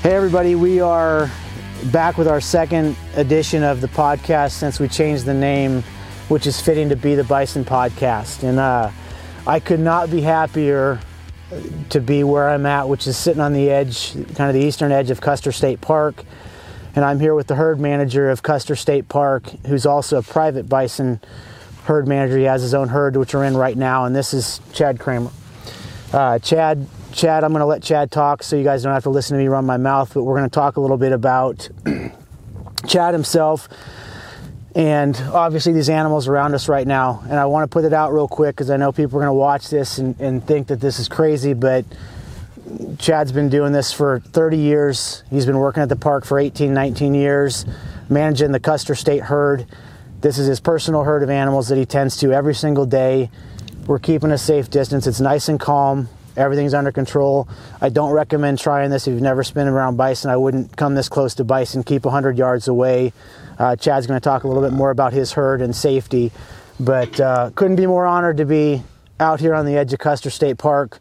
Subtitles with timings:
[0.00, 1.28] Hey, everybody, we are
[1.86, 5.82] back with our second edition of the podcast since we changed the name,
[6.28, 8.44] which is fitting to be the Bison Podcast.
[8.44, 8.92] And uh,
[9.44, 11.00] I could not be happier
[11.90, 14.92] to be where I'm at, which is sitting on the edge, kind of the eastern
[14.92, 16.22] edge of Custer State Park.
[16.94, 20.68] And I'm here with the herd manager of Custer State Park, who's also a private
[20.68, 21.18] bison
[21.86, 22.38] herd manager.
[22.38, 25.32] He has his own herd, which we're in right now, and this is Chad Kramer.
[26.12, 26.86] Uh, Chad,
[27.18, 29.42] Chad, I'm going to let Chad talk, so you guys don't have to listen to
[29.42, 30.14] me run my mouth.
[30.14, 31.68] But we're going to talk a little bit about
[32.86, 33.68] Chad himself,
[34.76, 37.20] and obviously these animals around us right now.
[37.24, 39.30] And I want to put it out real quick because I know people are going
[39.30, 41.84] to watch this and, and think that this is crazy, but
[43.00, 45.24] Chad's been doing this for 30 years.
[45.28, 47.66] He's been working at the park for 18, 19 years,
[48.08, 49.66] managing the Custer State herd.
[50.20, 53.28] This is his personal herd of animals that he tends to every single day.
[53.88, 55.08] We're keeping a safe distance.
[55.08, 56.08] It's nice and calm.
[56.38, 57.48] Everything's under control.
[57.80, 60.30] I don't recommend trying this if you've never been around bison.
[60.30, 61.82] I wouldn't come this close to bison.
[61.82, 63.12] Keep 100 yards away.
[63.58, 66.30] Uh, Chad's going to talk a little bit more about his herd and safety,
[66.78, 68.82] but uh, couldn't be more honored to be
[69.18, 71.00] out here on the edge of Custer State Park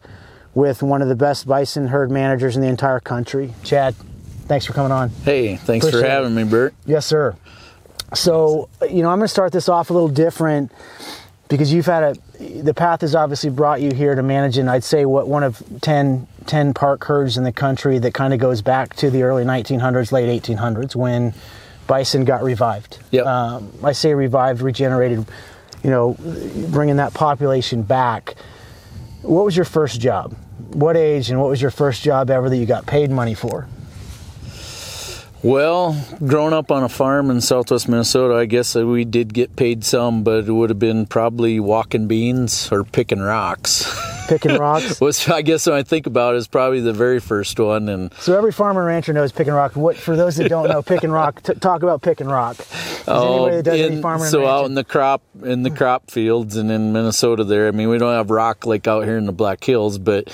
[0.55, 3.53] with one of the best bison herd managers in the entire country.
[3.63, 3.93] Chad,
[4.47, 5.09] thanks for coming on.
[5.23, 6.45] Hey, thanks Appreciate for having it.
[6.45, 6.73] me, Bert.
[6.87, 7.35] Yes, sir.
[8.15, 10.71] So, you know, I'm going to start this off a little different
[11.47, 15.05] because you've had a the path has obviously brought you here to managing I'd say
[15.05, 18.95] what one of 10, 10 park herds in the country that kind of goes back
[18.97, 21.33] to the early 1900s, late 1800s when
[21.87, 22.99] bison got revived.
[23.11, 23.25] Yep.
[23.25, 25.25] Um, I say revived, regenerated,
[25.83, 26.15] you know,
[26.69, 28.35] bringing that population back.
[29.21, 30.35] What was your first job?
[30.73, 33.67] What age and what was your first job ever that you got paid money for?
[35.43, 39.83] Well, growing up on a farm in southwest Minnesota, I guess we did get paid
[39.83, 43.85] some, but it would have been probably walking beans or picking rocks.
[44.27, 44.99] Picking rocks.
[44.99, 48.13] Was I guess when I think about it, is probably the very first one, and
[48.15, 49.75] So every farmer and rancher knows picking rock.
[49.75, 51.41] What for those that don't know, pick and rock.
[51.43, 52.59] T- talk about pick and rock.
[52.59, 56.55] Is anybody that does Oh, in- so out in the crop in the crop fields
[56.57, 57.67] and in Minnesota there.
[57.67, 60.27] I mean, we don't have rock like out here in the Black Hills, but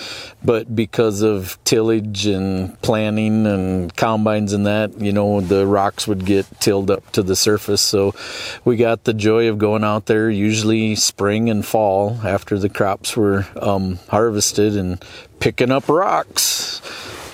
[0.43, 6.25] but because of tillage and planting and combines and that, you know, the rocks would
[6.25, 7.81] get tilled up to the surface.
[7.81, 8.13] So
[8.65, 13.15] we got the joy of going out there usually spring and fall after the crops
[13.17, 15.03] were um, harvested and
[15.39, 16.81] picking up rocks.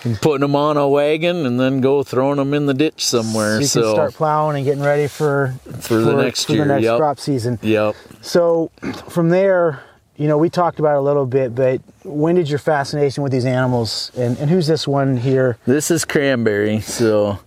[0.05, 3.61] And putting them on a wagon and then go throwing them in the ditch somewhere.
[3.61, 6.73] so you can start plowing and getting ready for For the next for year, the
[6.75, 6.97] next yep.
[6.99, 7.59] crop season.
[7.61, 7.95] Yep.
[8.21, 8.71] So
[9.09, 9.83] from there,
[10.15, 13.43] you know, we talked about a little bit, but when did your fascination with these
[13.43, 15.57] animals and, and who's this one here?
[15.65, 16.79] This is cranberry.
[16.79, 17.37] So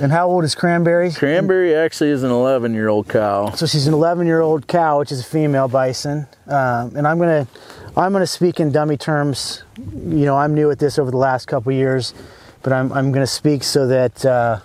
[0.00, 1.10] And how old is Cranberry?
[1.10, 3.50] cranberry actually is an 11 year old cow.
[3.56, 6.28] So she's an 11 year old cow, which is a female bison.
[6.46, 7.48] Um, and I'm gonna,
[7.98, 9.62] I'm gonna speak in dummy terms.
[9.78, 12.12] You know, I'm new at this over the last couple years,
[12.62, 14.60] but I'm, I'm gonna speak so that uh,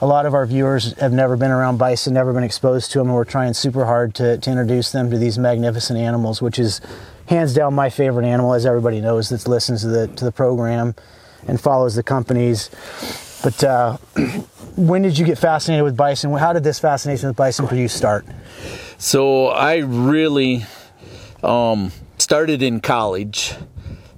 [0.00, 3.08] a lot of our viewers have never been around bison, never been exposed to them,
[3.08, 6.80] and we're trying super hard to, to introduce them to these magnificent animals, which is
[7.26, 10.94] hands down my favorite animal, as everybody knows that listens to the to the program
[11.46, 12.70] and follows the companies.
[13.42, 13.96] But uh,
[14.76, 16.32] when did you get fascinated with bison?
[16.32, 18.24] How did this fascination with bison for you start?
[18.96, 20.64] So I really
[21.42, 21.92] um,
[22.22, 23.54] started in college.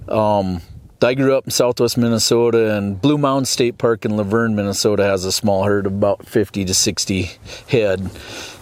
[0.07, 0.61] Um,
[1.03, 5.25] I grew up in southwest Minnesota, and Blue Mound State Park in Luverne, Minnesota has
[5.25, 7.31] a small herd of about 50 to 60
[7.67, 8.11] head.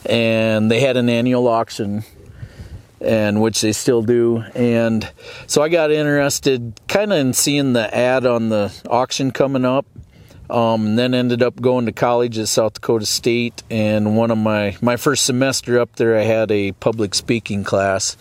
[0.05, 2.03] And they had an annual auction
[3.01, 4.43] and which they still do.
[4.55, 5.09] And
[5.47, 9.85] so I got interested kind of in seeing the ad on the auction coming up.
[10.49, 13.61] Um, and then ended up going to college at South Dakota State.
[13.69, 18.17] And one of my my first semester up there, I had a public speaking class.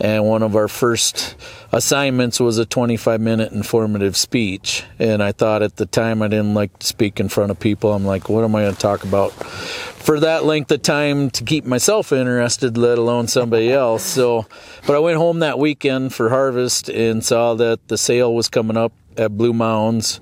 [0.00, 1.36] And one of our first
[1.72, 4.84] assignments was a 25 minute informative speech.
[4.98, 7.92] And I thought at the time I didn't like to speak in front of people.
[7.92, 11.44] I'm like, what am I going to talk about for that length of time to
[11.44, 14.04] keep myself interested, let alone somebody else?
[14.04, 14.46] So,
[14.86, 18.76] but I went home that weekend for harvest and saw that the sale was coming
[18.76, 20.20] up at Blue Mounds.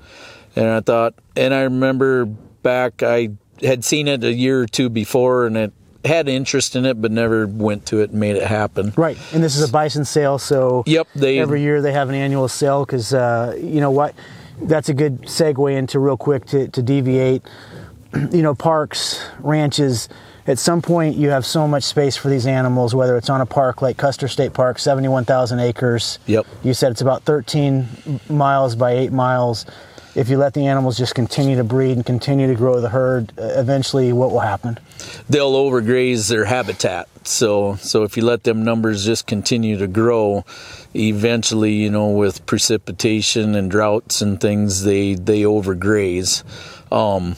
[0.56, 3.31] And I thought, and I remember back, I
[3.61, 5.73] had seen it a year or two before and it
[6.05, 8.93] had interest in it, but never went to it and made it happen.
[8.97, 12.15] Right, and this is a bison sale, so Yep, they every year they have an
[12.15, 14.15] annual sale because uh, you know what?
[14.62, 17.43] That's a good segue into real quick to, to deviate.
[18.31, 20.09] You know parks ranches
[20.47, 23.47] at some point you have so much space for these animals whether it's on a
[23.47, 26.21] park like custer state park 71000 acres.
[26.27, 26.47] Yep.
[26.62, 29.67] you said it's about 13 miles by 8 miles
[30.14, 33.32] if you let the animals just continue to breed and continue to grow the herd,
[33.38, 34.78] uh, eventually what will happen?
[35.28, 37.08] They'll overgraze their habitat.
[37.25, 40.44] So, so if you let them numbers just continue to grow,
[40.94, 46.44] eventually, you know, with precipitation and droughts and things, they they overgraze.
[46.93, 47.37] Um,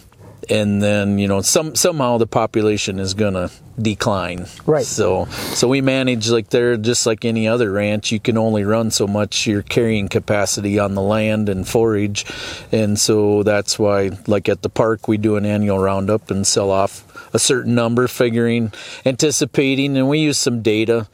[0.49, 3.51] and then you know some somehow the population is gonna
[3.81, 4.47] decline.
[4.65, 4.85] Right.
[4.85, 8.13] So so we manage like they're just like any other ranch.
[8.13, 9.47] You can only run so much.
[9.47, 12.25] Your carrying capacity on the land and forage.
[12.73, 16.71] And so that's why like at the park we do an annual roundup and sell
[16.71, 17.05] off
[17.35, 18.73] a certain number figuring
[19.05, 19.97] anticipating.
[19.97, 21.09] And we use some data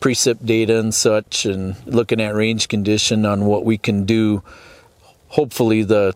[0.00, 4.42] precip data and such and looking at range condition on what we can do.
[5.28, 6.14] Hopefully the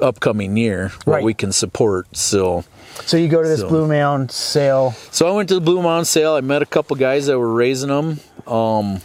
[0.00, 1.24] upcoming year what Right.
[1.24, 2.06] we can support.
[2.16, 2.64] So,
[3.06, 5.82] so you go to this So- blue mound sale so I went to the Blue
[5.82, 6.34] Mound sale.
[6.34, 8.20] I met a couple guys that were raising them.
[8.46, 9.00] Um,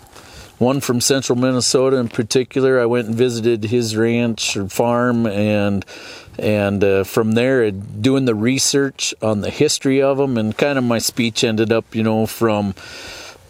[0.59, 2.79] one from central Minnesota in particular.
[2.79, 5.85] I went and visited his ranch or farm, and
[6.39, 10.83] and uh, from there, doing the research on the history of them, and kind of
[10.83, 12.73] my speech ended up, you know, from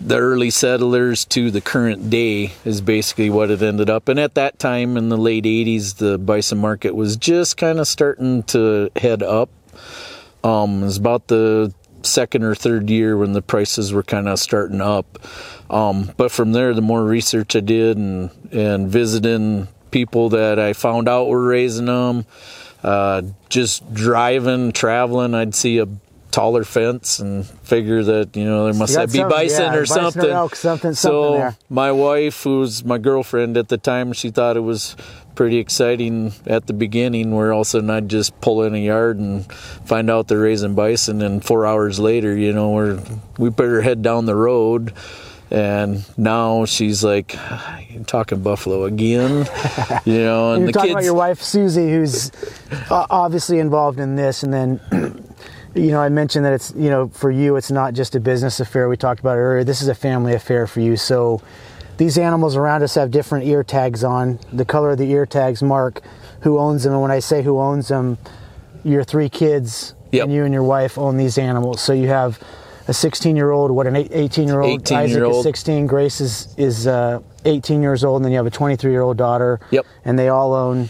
[0.05, 4.09] the early settlers to the current day is basically what it ended up.
[4.09, 7.88] And at that time in the late 80s, the bison market was just kind of
[7.88, 9.50] starting to head up.
[10.44, 14.39] Um, it was about the second or third year when the prices were kind of
[14.39, 15.19] starting up.
[15.69, 20.73] Um, but from there, the more research I did and, and visiting people that I
[20.73, 22.25] found out were raising them,
[22.83, 25.88] uh, just driving, traveling, I'd see a
[26.33, 29.85] taller fence and figure that you know there must be bison yeah, or bison or
[29.85, 30.30] something.
[30.31, 31.56] elk, something- so something there.
[31.69, 34.95] my wife, who's my girlfriend at the time, she thought it was
[35.35, 37.31] pretty exciting at the beginning.
[37.35, 39.45] Where all of a sudden I'd just pull in a yard and
[39.85, 43.00] find out they're raising bison, and four hours later, you know, we're
[43.38, 44.91] we put her head down the road.
[45.51, 47.38] And now she's like,
[47.91, 49.45] "You're talking buffalo again,"
[50.06, 50.53] you know.
[50.53, 52.31] And You're the talking kids, about your wife Susie, who's
[52.89, 54.79] uh, obviously involved in this, and then
[55.75, 58.59] you know I mentioned that it's you know for you it's not just a business
[58.59, 58.87] affair.
[58.89, 59.63] We talked about it earlier.
[59.63, 60.97] This is a family affair for you.
[60.97, 61.41] So
[61.97, 64.39] these animals around us have different ear tags on.
[64.51, 66.01] The color of the ear tags mark
[66.41, 68.17] who owns them, and when I say who owns them,
[68.83, 70.25] your three kids Yep.
[70.25, 71.81] and you and your wife own these animals.
[71.81, 72.39] So you have
[72.87, 76.21] a 16 year old, what an 18 year old, 18 Isaac year is 16, Grace
[76.21, 79.59] is is uh, 18 years old, and then you have a 23 year old daughter.
[79.71, 79.85] Yep.
[80.05, 80.89] And they all own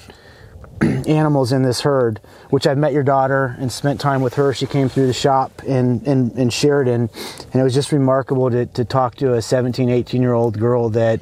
[1.07, 2.19] animals in this herd,
[2.49, 4.53] which I've met your daughter and spent time with her.
[4.53, 7.09] She came through the shop in, in, in Sheridan,
[7.51, 10.89] and it was just remarkable to, to talk to a 17, 18 year old girl
[10.89, 11.19] that,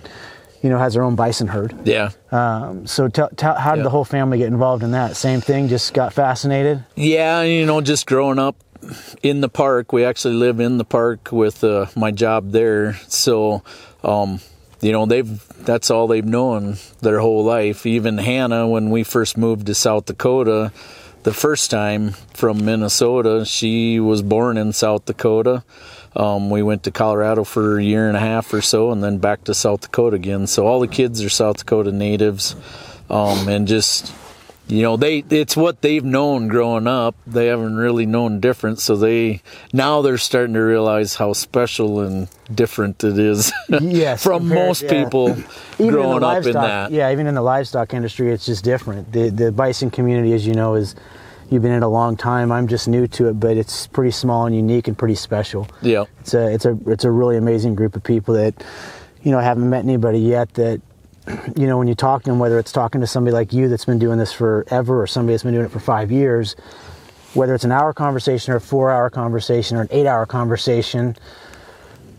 [0.61, 1.73] you know, has her own bison herd.
[1.85, 3.83] yeah, Um, so tell, tell, how did Yeah.
[3.85, 5.15] the whole family get involved in that?
[5.15, 6.83] Same thing, just got fascinated?
[6.95, 8.55] Yeah, you know, just growing up
[9.23, 12.93] in the park, we actually live in the park with uh, my job there.
[13.07, 13.63] So,
[14.03, 14.39] um,
[14.81, 17.85] you know, they've that's all they've known their whole life.
[17.85, 20.71] Even Hannah, when we first moved to South Dakota,
[21.23, 25.63] the first time from Minnesota, she was born in South Dakota.
[26.15, 29.19] Um, we went to Colorado for a year and a half or so, and then
[29.19, 30.47] back to South Dakota again.
[30.47, 32.55] So all the kids are South Dakota natives,
[33.09, 34.13] um, and just
[34.67, 38.95] you know they it's what they've known growing up they haven't really known different so
[38.95, 39.41] they
[39.73, 44.83] now they're starting to realize how special and different it is Yes, from compared- most
[44.83, 45.03] yeah.
[45.03, 45.45] people Even
[45.79, 49.11] in growing up in that yeah, even in the livestock industry, it's just different.
[49.11, 50.95] The the bison community, as you know, is
[51.49, 52.51] you've been in a long time.
[52.51, 55.67] I'm just new to it, but it's pretty small and unique and pretty special.
[55.81, 58.63] yeah It's a it's a it's a really amazing group of people that,
[59.23, 60.81] you know, I haven't met anybody yet that,
[61.55, 63.85] you know, when you talk to them, whether it's talking to somebody like you that's
[63.85, 66.55] been doing this forever or somebody that's been doing it for five years,
[67.33, 71.15] whether it's an hour conversation or a four hour conversation or an eight hour conversation,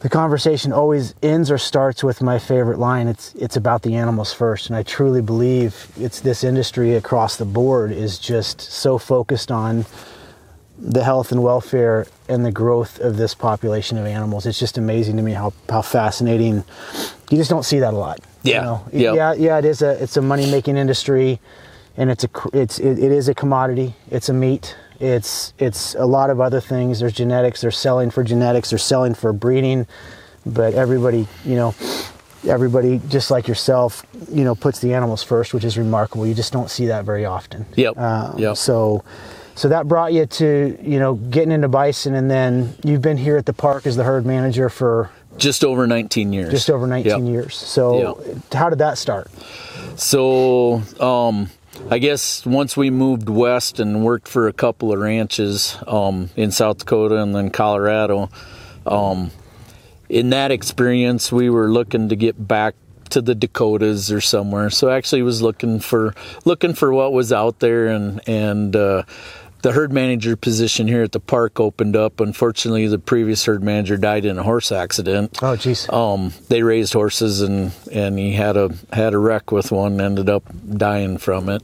[0.01, 3.07] the conversation always ends or starts with my favorite line.
[3.07, 7.45] It's it's about the animals first, and I truly believe it's this industry across the
[7.45, 9.87] board is just so focused on
[10.77, 14.47] the health and welfare and the growth of this population of animals.
[14.47, 16.65] It's just amazing to me how, how fascinating.
[17.31, 18.19] You just don't see that a lot.
[18.45, 18.85] You Yeah, know?
[18.93, 19.15] yep.
[19.17, 19.59] yeah, yeah.
[19.59, 21.41] It is a it's a money making industry,
[21.97, 23.95] and it's a it's it, it is a commodity.
[24.11, 24.77] It's a meat.
[25.01, 27.01] It's it's a lot of other things.
[27.01, 27.61] There's genetics.
[27.61, 28.71] They're selling for genetics.
[28.71, 29.87] They're selling for breeding,
[30.47, 31.75] but everybody, you know.
[32.49, 36.27] Everybody, just like yourself, you know, puts the animals first, which is remarkable.
[36.27, 37.67] You just don't see that very often.
[37.77, 38.57] Yep, Um, yep.
[38.57, 39.05] So,
[39.55, 43.37] so that brought you to you know getting into bison, and then you've been here
[43.37, 45.09] at the park as the herd manager for
[45.39, 47.33] just over 19 years just over 19 Yep.
[47.33, 47.57] years.
[47.57, 48.19] So,
[48.53, 49.31] how did that start?
[49.97, 51.51] So, um,
[51.91, 56.51] I guess once we moved west and worked for a couple of ranches um, in
[56.51, 58.31] South Dakota and then Colorado,
[58.87, 59.31] um,
[60.09, 62.75] in that experience, we were looking to get back
[63.11, 64.71] to the Dakotas or somewhere.
[64.71, 69.03] So I actually was looking for looking for what was out there, and and uh,
[69.63, 72.21] the herd manager position here at the park opened up.
[72.21, 75.39] Unfortunately, the previous herd manager died in a horse accident.
[75.43, 75.93] Oh, jeez.
[75.93, 80.01] Um, they raised horses, and and he had a had a wreck with one.
[80.01, 80.45] Ended up
[80.77, 81.63] dying from it.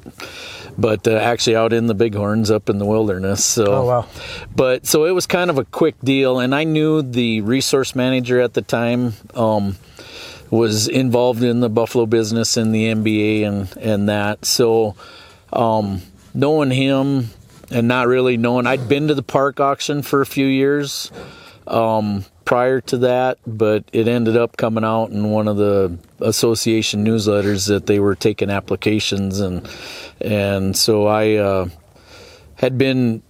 [0.81, 3.45] But uh, actually, out in the Bighorns, up in the wilderness.
[3.45, 4.07] So, Oh, wow.
[4.55, 8.41] but so it was kind of a quick deal, and I knew the resource manager
[8.41, 9.15] at the time.
[9.35, 9.77] Um,
[10.51, 14.47] was involved in the Buffalo business and the NBA and and that.
[14.47, 14.95] So
[15.53, 16.01] um,
[16.33, 17.29] knowing him
[17.71, 21.13] and not really knowing, I'd been to the park auction for a few years
[21.67, 27.05] um, prior to that, but it ended up coming out in one of the association
[27.05, 29.69] newsletters that they were taking applications and
[30.21, 31.69] and so I uh,
[32.57, 33.23] had been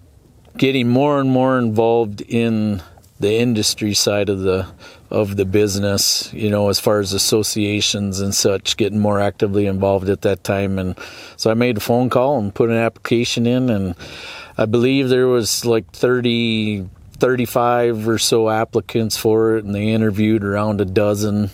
[0.56, 2.82] getting more and more involved in
[3.20, 4.66] the industry side of the
[5.10, 10.08] of the business, you know, as far as associations and such, getting more actively involved
[10.08, 10.78] at that time.
[10.78, 10.98] And
[11.36, 13.94] so I made a phone call and put an application in, and
[14.58, 16.88] I believe there was like 30,
[17.18, 21.50] 35 or so applicants for it, and they interviewed around a dozen.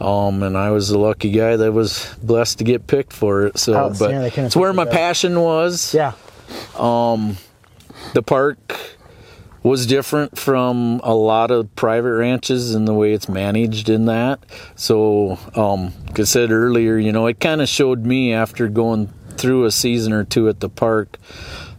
[0.00, 3.58] Um, and I was the lucky guy that was blessed to get picked for it.
[3.58, 6.12] So, but it's where my passion was Yeah.
[6.76, 7.36] Um,
[8.14, 8.58] the park
[9.62, 14.40] was different from a lot of private ranches in the way it's managed in that.
[14.76, 19.12] So, um, like I said earlier, you know, it kind of showed me after going
[19.36, 21.16] through a season or two at the park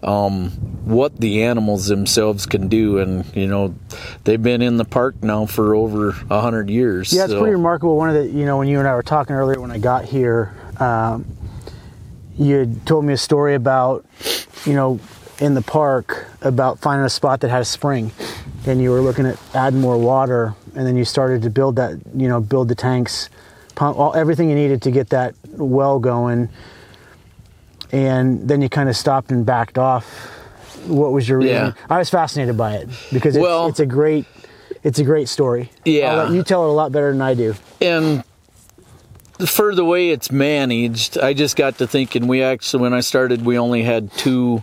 [0.02, 0.50] um,
[0.86, 3.00] what the animals themselves can do.
[3.00, 3.76] And, you know,
[4.24, 7.12] they've been in the park now for over a hundred years.
[7.14, 7.98] Yeah, it's so- pretty remarkable.
[7.98, 10.06] One of the, you know, when you and I were talking earlier when I got
[10.06, 11.26] here, um,
[12.38, 14.06] you had told me a story about,
[14.66, 15.00] you know,
[15.40, 18.12] in the park about finding a spot that had a spring,
[18.66, 21.98] and you were looking at adding more water, and then you started to build that,
[22.16, 23.30] you know, build the tanks,
[23.76, 26.50] pump all everything you needed to get that well going,
[27.92, 30.06] and then you kind of stopped and backed off.
[30.86, 31.56] What was your reason?
[31.56, 31.74] Yeah.
[31.90, 34.26] I was fascinated by it because it's, Well- it's a great,
[34.84, 35.72] it's a great story.
[35.86, 36.24] Yeah.
[36.24, 37.56] Let you tell it a lot better than I do.
[37.82, 38.24] and
[39.48, 42.28] for the way it's managed, I just got to thinking.
[42.28, 44.62] We actually, when I started, we only had two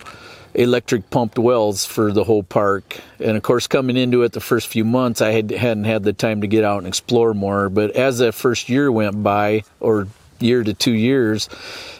[0.57, 4.69] electric pumped wells for the whole park, and of course, coming into it the first
[4.69, 7.69] few months, I had hadn't had the time to get out and explore more.
[7.69, 10.09] But as that first year went by, or
[10.41, 11.49] year to two years,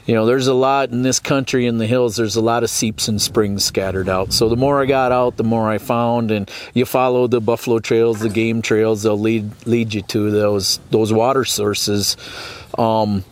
[0.07, 2.17] you know, there's a lot in this country in the hills.
[2.17, 4.33] There's a lot of seeps and springs scattered out.
[4.33, 7.79] So the more I got out, the more I found, and you follow the buffalo
[7.79, 9.03] trails, the game trails.
[9.03, 12.17] They'll lead lead you to those those water sources.
[12.79, 13.25] Um,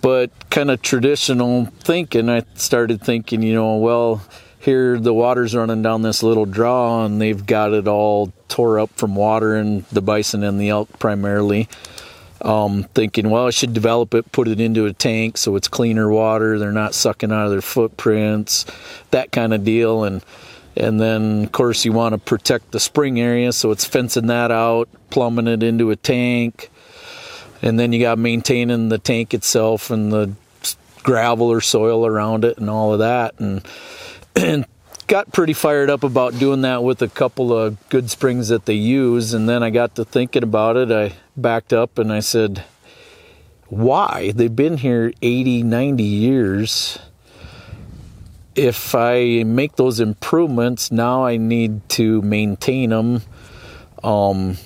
[0.00, 4.22] but kind of traditional thinking, I started thinking, you know, well,
[4.58, 8.90] here the water's running down this little draw, and they've got it all tore up
[8.96, 11.68] from water and the bison and the elk primarily
[12.42, 16.10] um, thinking, well, I should develop it, put it into a tank so it's cleaner
[16.10, 16.58] water.
[16.58, 18.66] They're not sucking out of their footprints,
[19.10, 20.04] that kind of deal.
[20.04, 20.24] And
[20.76, 24.50] and then of course you want to protect the spring area, so it's fencing that
[24.50, 26.70] out, plumbing it into a tank,
[27.62, 30.32] and then you got maintaining the tank itself and the
[31.02, 33.38] gravel or soil around it and all of that.
[33.38, 33.66] And
[34.36, 34.66] and
[35.06, 38.74] got pretty fired up about doing that with a couple of good springs that they
[38.74, 39.34] use.
[39.34, 40.92] And then I got to thinking about it.
[40.92, 42.64] I backed up and I said
[43.68, 44.32] why?
[44.32, 46.98] They've been here 80 90 years.
[48.56, 53.22] If I make those improvements now I need to maintain them
[54.02, 54.56] um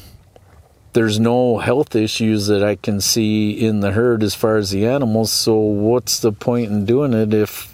[0.94, 4.86] there's no health issues that I can see in the herd as far as the
[4.86, 7.72] animals so what's the point in doing it if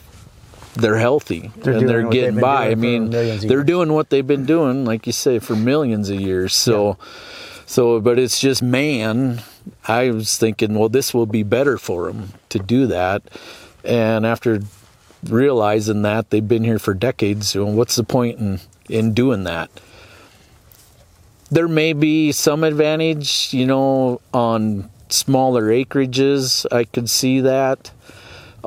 [0.74, 2.70] they're healthy They're and they're getting by.
[2.70, 3.64] I mean, they're years.
[3.64, 6.54] doing what they've been doing, like you say, for millions of years.
[6.54, 6.96] So,
[7.66, 9.42] so, but it's just man.
[9.86, 13.22] I was thinking, well, this will be better for them to do that.
[13.84, 14.60] And after
[15.24, 19.44] realizing that they've been here for decades, you know, what's the point in in doing
[19.44, 19.70] that?
[21.50, 26.64] There may be some advantage, you know, on smaller acreages.
[26.70, 27.90] I could see that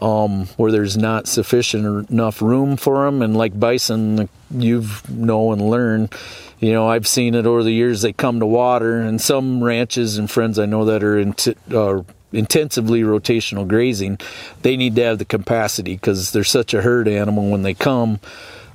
[0.02, 3.22] um, where there's not sufficient enough room for them.
[3.22, 6.10] And like bison, you've know and learn.
[6.60, 8.02] You know, I've seen it over the years.
[8.02, 12.04] They come to water, and some ranches and friends I know that are int- uh,
[12.32, 14.18] intensively rotational grazing,
[14.62, 17.50] they need to have the capacity because they're such a herd animal.
[17.50, 18.20] When they come,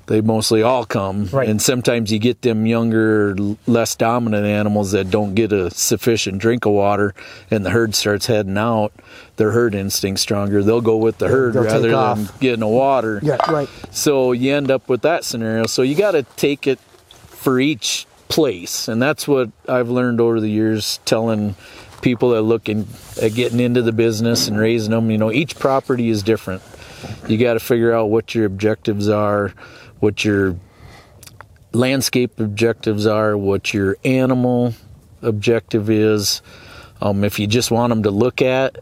[0.09, 1.49] they mostly all come, Right.
[1.49, 3.37] and sometimes you get them younger,
[3.67, 7.15] less dominant animals that don't get a sufficient drink of water,
[7.50, 8.93] and the herd starts heading out.
[9.37, 10.62] Their herd instinct's stronger.
[10.65, 13.21] They'll go with the herd they'll rather than getting the water.
[13.23, 13.69] Yeah, right.
[13.93, 15.67] So you end up with that scenario.
[15.67, 16.81] So you got to take it
[17.27, 21.55] for each place, and that's what I've learned over the years telling
[22.00, 22.87] people that looking
[23.21, 25.11] at getting into the business and raising them.
[25.11, 26.62] You know, each property is different.
[27.29, 29.53] You got to figure out what your objectives are,
[30.00, 30.57] what your
[31.73, 34.75] landscape objectives are, what your animal
[35.23, 36.43] objective is.
[37.00, 38.78] Um, if you just want them to look at,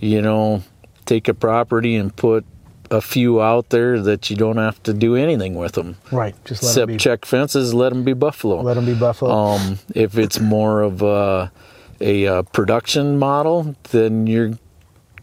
[0.00, 0.62] you know,
[1.06, 2.44] take a property and put
[2.90, 5.96] a few out there that you don't have to do anything with them.
[6.10, 6.34] Right.
[6.44, 8.62] Just let Except them be, check fences, let them be buffalo.
[8.62, 9.30] let them be buffalo.
[9.30, 11.52] Um, if it's more of a,
[12.00, 14.52] a, uh production model, then you're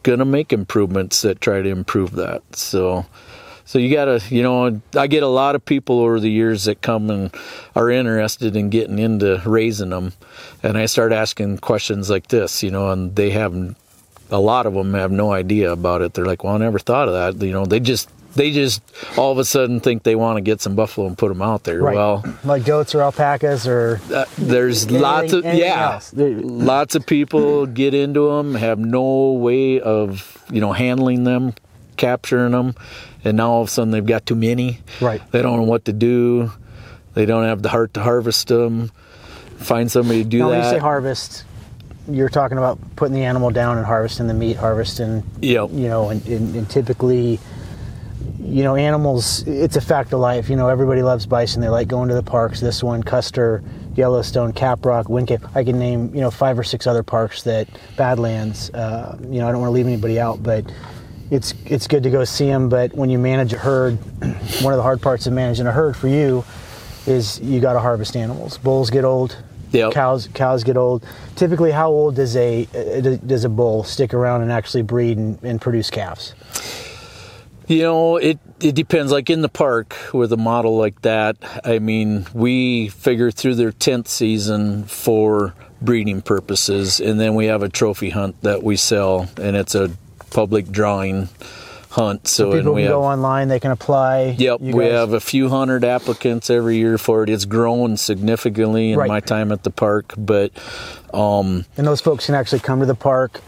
[0.04, 2.44] gonna make improvements that try to improve that.
[2.56, 3.06] So,
[3.66, 6.82] so you gotta, you know, I get a lot of people over the years that
[6.82, 7.34] come and
[7.76, 10.14] are interested in getting into raising them,
[10.62, 13.76] and I start asking questions like this, you know, and they have,
[14.30, 16.14] a lot of them have no idea about it.
[16.14, 17.44] They're like, well, I never thought of that.
[17.46, 18.10] You know, they just.
[18.36, 18.82] They just
[19.18, 21.64] all of a sudden think they want to get some buffalo and put them out
[21.64, 21.80] there.
[21.82, 21.96] right.
[21.96, 26.02] Well, like goats or alpacas or uh, there's lots of yeah.
[26.14, 31.54] Lots of people get into them have no way of you know handling them
[31.96, 32.76] capturing them
[33.26, 35.22] and now all of a sudden they've got too many Right.
[35.32, 36.52] they don't know what to do
[37.14, 38.92] they don't have the heart to harvest them
[39.58, 40.48] find somebody to do that.
[40.48, 41.46] When you say harvest,
[42.12, 45.70] you're talking about putting the animal down and harvesting the meat, harvesting, Yep.
[45.72, 47.40] you know, and, and, and typically,
[48.38, 50.50] you know, animals, it's a fact of life.
[50.50, 51.62] You know, everybody loves bison.
[51.62, 52.60] They like going to the parks.
[52.60, 53.64] This one, Custer,
[53.96, 55.46] Yellowstone, Caprock, Wind Cave.
[55.56, 59.48] I can name, you know, five or six other parks that, Badlands, uh, you know,
[59.48, 60.66] I don't want to leave anybody out, but
[61.32, 62.70] it's, it's good to go see them.
[62.70, 63.94] But when you manage a herd,
[64.62, 66.44] one of the hard parts of managing a herd for you
[67.08, 68.58] is you got to harvest animals.
[68.58, 69.38] Bulls get old,
[69.72, 69.92] Yep.
[69.94, 71.06] cows cows get old.
[71.36, 75.38] Typically, how old does a uh, does a bull stick around and actually breed and,
[75.44, 76.34] and produce calves?
[77.68, 79.12] You know, it it depends.
[79.12, 83.72] Like in the park with a model like that, I mean, we figure through their
[83.72, 89.28] tenth season for breeding purposes, and then we have a trophy hunt that we sell,
[89.38, 89.92] and it's a
[90.36, 91.30] public drawing
[91.92, 92.28] hunt.
[92.28, 94.36] So, and People we can have go online; they can apply.
[94.38, 97.30] Yep, we guys- have a few hundred applicants every year for it.
[97.30, 99.08] It's grown significantly in Right.
[99.08, 100.52] my time at the park, but
[101.14, 103.42] um, and those folks can actually come to the park.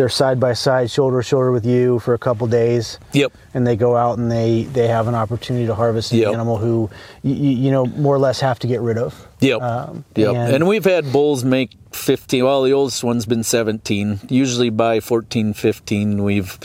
[0.00, 2.98] They're side by side, shoulder to shoulder with you for a couple days.
[3.12, 6.32] yep, and they go out and they they have an opportunity to harvest an Yep.
[6.32, 6.88] animal who
[7.22, 9.28] you, you know more or less have to get rid of.
[9.40, 9.60] Yep.
[9.60, 10.34] Um, yep.
[10.34, 12.42] and- And, we've had bulls make 15.
[12.46, 14.20] Well, the oldest one's been 17.
[14.30, 16.58] Usually by 14, 15, we've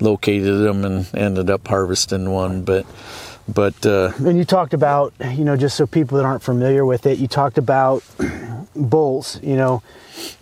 [0.00, 2.62] located them and ended up harvesting one.
[2.62, 2.86] But,
[3.46, 7.06] but uh, And you talked about, you know, just so people that aren't familiar with
[7.06, 8.02] it, you talked about
[8.76, 9.38] bulls.
[9.42, 9.82] You know,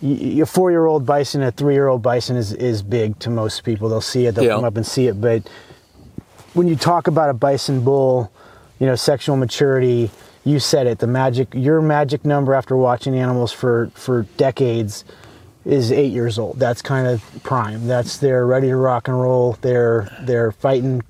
[0.01, 3.89] y- a four-year-old bison, a three-year-old bison is is big to most people.
[3.89, 4.55] They'll see it, they'll Yeah.
[4.55, 5.19] come up and see it.
[5.19, 5.43] But
[6.53, 8.31] when you talk about a bison bull,
[8.79, 10.09] you know, sexual maturity,
[10.43, 10.99] you said it.
[10.99, 15.03] The magic, your magic number after watching animals for for decades
[15.65, 16.57] is eight years old.
[16.57, 17.87] That's kind of prime.
[17.87, 19.57] That's they're ready to rock and roll.
[19.61, 21.03] They're they're fighting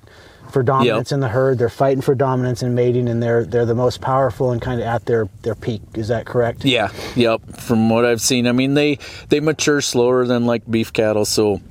[0.50, 1.58] for dominance in the herd.
[1.58, 4.88] They're fighting for dominance in mating, and they're they're the most powerful and kind of
[4.88, 5.82] at their their peak.
[5.94, 6.66] Is that correct?
[6.66, 7.42] yeah, yep.
[7.58, 11.26] From what I've seen, I mean, they, they mature slower than like beef cattle.
[11.26, 11.62] So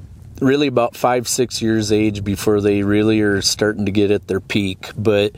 [0.41, 4.41] really about five, six years age before they really are starting to get at their
[4.41, 4.91] peak.
[4.97, 5.35] But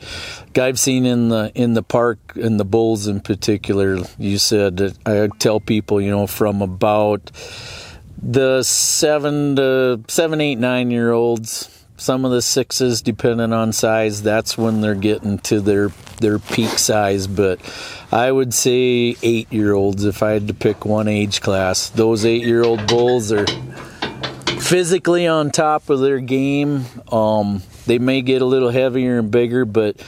[0.55, 4.97] I've seen in the in the park and the bulls in particular, you said that
[5.07, 7.31] I tell people, you know, from about
[8.21, 14.23] the seven to seven, eight, nine year olds, some of the sixes, depending on size,
[14.23, 17.27] that's when they're getting to their their peak size.
[17.27, 17.59] But
[18.11, 22.25] I would say eight year olds, if I had to pick one age class, those
[22.25, 23.45] eight year old bulls are
[24.59, 26.85] physically on top of their game.
[27.11, 30.01] Um, they may get a little heavier and bigger, but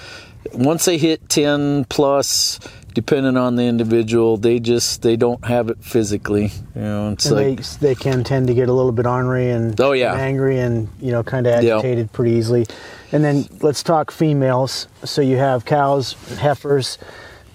[0.51, 2.59] once they hit 10 plus,
[2.93, 6.51] depending on the individual, they just they don't have it physically.
[6.75, 9.49] You know, it's And like they they can tend to get a little bit ornery
[9.51, 10.13] and Oh, yeah.
[10.13, 12.65] and angry and you know kind of agitated pretty easily.
[13.11, 14.87] And then let's talk females.
[15.03, 16.97] So you have cows, heifers.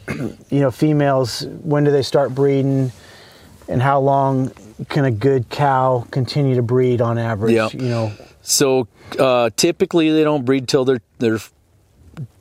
[0.08, 1.46] you know, females.
[1.62, 2.92] When do they start breeding?
[3.68, 4.50] And how long
[4.88, 7.52] can a good cow continue to breed on average?
[7.52, 7.74] Yep.
[7.74, 11.40] You know, So uh, typically they don't breed till they're they're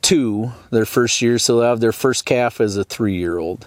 [0.02, 1.38] two, their first year.
[1.38, 3.66] So they'll have their first calf as a three year old.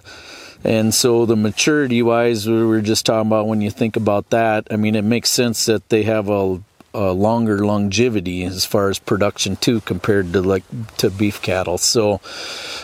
[0.64, 4.68] And so the maturity wise, we were just talking about when you think about that.
[4.70, 6.62] I mean, it makes sense that they have a,
[6.94, 10.64] a longer longevity as far as production too, compared to like
[10.98, 11.78] to beef cattle.
[11.78, 12.22] So,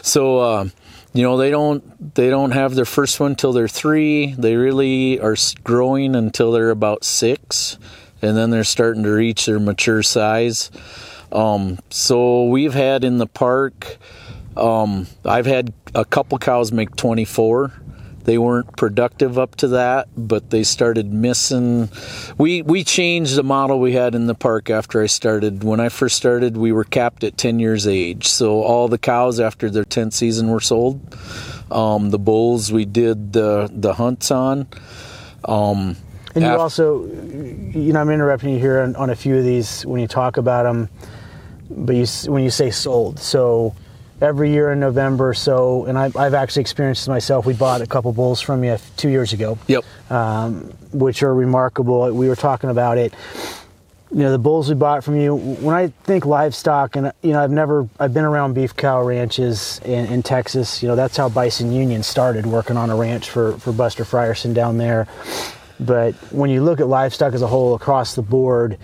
[0.01, 0.39] so.
[0.39, 0.69] Uh,
[1.13, 5.19] you know they don't they don't have their first one till they're three they really
[5.19, 7.79] are growing until they're about six
[8.21, 10.69] and then they're starting to reach their mature size
[11.31, 13.97] um, so we've had in the park
[14.55, 17.73] um, i've had a couple cows make 24
[18.27, 21.87] They weren't productive up to that, but they started missing.
[22.37, 25.63] We we changed the model we had in the park after I started.
[25.63, 28.27] When I first started, we were capped at 10 years age.
[28.27, 30.99] So all the cows after their 10th season were sold.
[31.71, 34.67] Um, the bulls we did the the hunts on.
[35.45, 35.95] Um,
[36.37, 39.85] And you also, you know, I'm interrupting you here on, on a few of these
[39.85, 40.89] when you talk about them,
[41.69, 43.75] but you when you say sold, so
[44.21, 47.45] every year in November, so, and I, I've actually experienced this myself.
[47.45, 49.83] We bought a couple bulls from you two years ago, Yep.
[50.11, 52.11] um, which are remarkable.
[52.13, 53.13] We were talking about it.
[54.09, 55.35] You know, the bulls we bought from you.
[55.35, 59.81] When I think livestock, and you know, I've never, I've been around beef cow ranches
[59.83, 60.81] in, in Texas.
[60.81, 64.53] You know, that's how Bison Union started, working on a ranch for for Buster Frierson
[64.53, 65.07] down there.
[65.79, 68.77] But when you look at livestock as a whole across the board,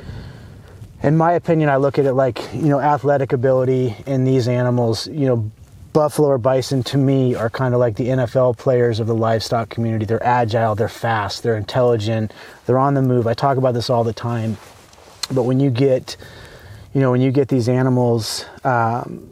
[1.01, 5.07] in my opinion, I look at it like you know athletic ability in these animals.
[5.07, 5.51] You know,
[5.91, 9.69] buffalo or bison to me are kind of like the NFL players of the livestock
[9.69, 10.05] community.
[10.05, 12.33] They're agile, they're fast, they're intelligent,
[12.65, 13.27] they're on the move.
[13.27, 14.57] I talk about this all the time.
[15.31, 16.17] But when you get,
[16.93, 19.29] you know, when you get these animals, um,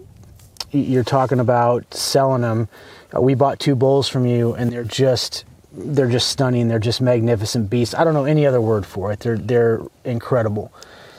[0.71, 2.69] you're talking about selling them.
[3.15, 6.67] Uh, we bought two bulls from you, and they're just they're just stunning.
[6.67, 7.95] They're just magnificent beasts.
[7.95, 9.19] I don't know any other word for it.
[9.19, 10.71] They're they're incredible.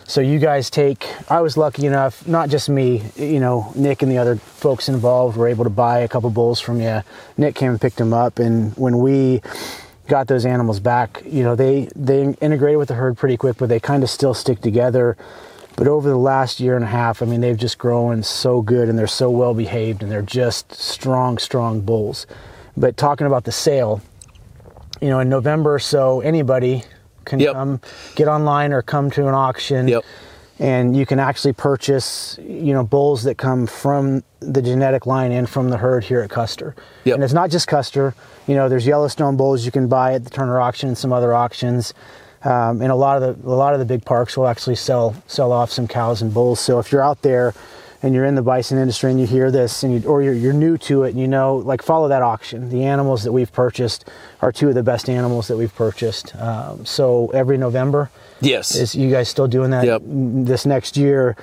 [0.04, 1.06] So you guys take.
[1.30, 3.02] I was lucky enough, not just me.
[3.16, 6.60] You know, Nick and the other folks involved were able to buy a couple bulls
[6.60, 7.02] from you.
[7.36, 9.40] Nick came and picked them up, and when we
[10.08, 13.68] got those animals back, you know, they they integrated with the herd pretty quick, but
[13.68, 15.16] they kind of still stick together.
[15.76, 18.90] But over the last year and a half, I mean, they've just grown so good
[18.90, 22.26] and they're so well behaved and they're just strong, strong bulls.
[22.76, 24.02] But talking about the sale,
[25.02, 26.84] you know, in November or so, anybody
[27.24, 27.52] can Yep.
[27.54, 27.80] come
[28.14, 29.88] get online or come to an auction.
[29.88, 30.04] Yep.
[30.60, 35.48] And you can actually purchase, you know, bulls that come from the genetic line and
[35.48, 36.76] from the herd here at Custer.
[37.04, 37.14] Yep.
[37.16, 38.14] And it's not just Custer.
[38.46, 41.34] You know, there's Yellowstone bulls you can buy at the Turner auction and some other
[41.34, 41.94] auctions.
[42.44, 45.14] Um, and a lot of the a lot of the big parks will actually sell
[45.26, 46.60] sell off some cows and bulls.
[46.60, 47.54] So if you're out there
[48.02, 50.52] and you're in the bison industry and you hear this and you, or you're, you're
[50.52, 52.68] new to it and you know like follow that auction.
[52.68, 54.08] The animals that we've purchased
[54.40, 56.34] are two of the best animals that we've purchased.
[56.36, 58.10] Um, so every november
[58.40, 58.74] Yes.
[58.74, 60.02] is you guys still doing that Yep.
[60.04, 61.36] this next year.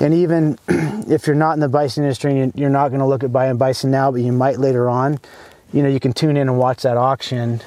[0.00, 3.22] And even if you're not in the bison industry and you're not going to look
[3.22, 5.18] at buying bison now but you might later on.
[5.72, 7.60] You know you can tune in and watch that auction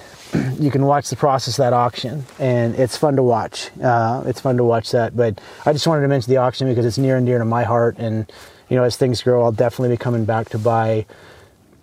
[0.59, 3.69] you can watch the process of that auction and it's fun to watch.
[3.81, 6.85] Uh, it's fun to watch that but i just wanted to mention the auction because
[6.85, 8.31] it's near and dear to my heart and
[8.69, 11.05] you know as things grow i'll definitely be coming back to buy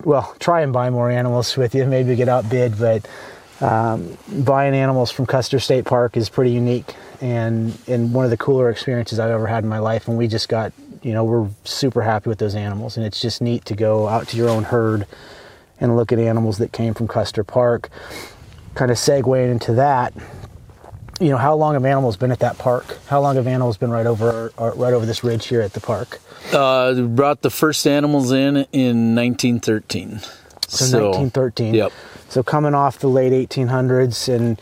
[0.04, 3.06] well try and buy more animals with you maybe get outbid but
[3.60, 8.36] um, buying animals from custer state park is pretty unique and and one of the
[8.36, 11.48] cooler experiences i've ever had in my life and we just got you know we're
[11.64, 14.64] super happy with those animals and it's just neat to go out to your own
[14.64, 15.06] herd
[15.78, 17.90] and look at animals that came from custer park
[18.80, 20.14] kind of segueing into that,
[21.20, 22.96] you know, how long have animals been at that park?
[23.08, 25.80] How long have animals been right over or right over this ridge here at the
[25.80, 26.18] park?
[26.50, 30.20] Uh, brought the first animals in in 1913.
[30.66, 31.74] So, 1913.
[31.74, 31.92] Yep.
[32.30, 34.58] So coming off the late 1800s, and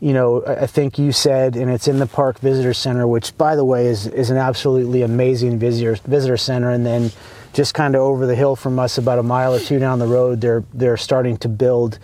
[0.00, 3.38] you know, I I think you said, and it's in the Park Visitor Center, which,
[3.38, 6.70] by the way, is is an absolutely amazing visitor visitor center.
[6.70, 7.12] And then,
[7.52, 10.08] just kind of over the hill from us, about a mile or two down the
[10.08, 12.00] road, they're they're starting to build.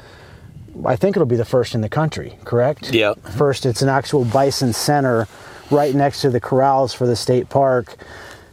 [0.84, 2.92] I think it'll be the first in the country, correct?
[2.92, 3.14] Yeah.
[3.14, 5.26] First, it's an actual bison center
[5.70, 7.96] right next to the corrals for the state park.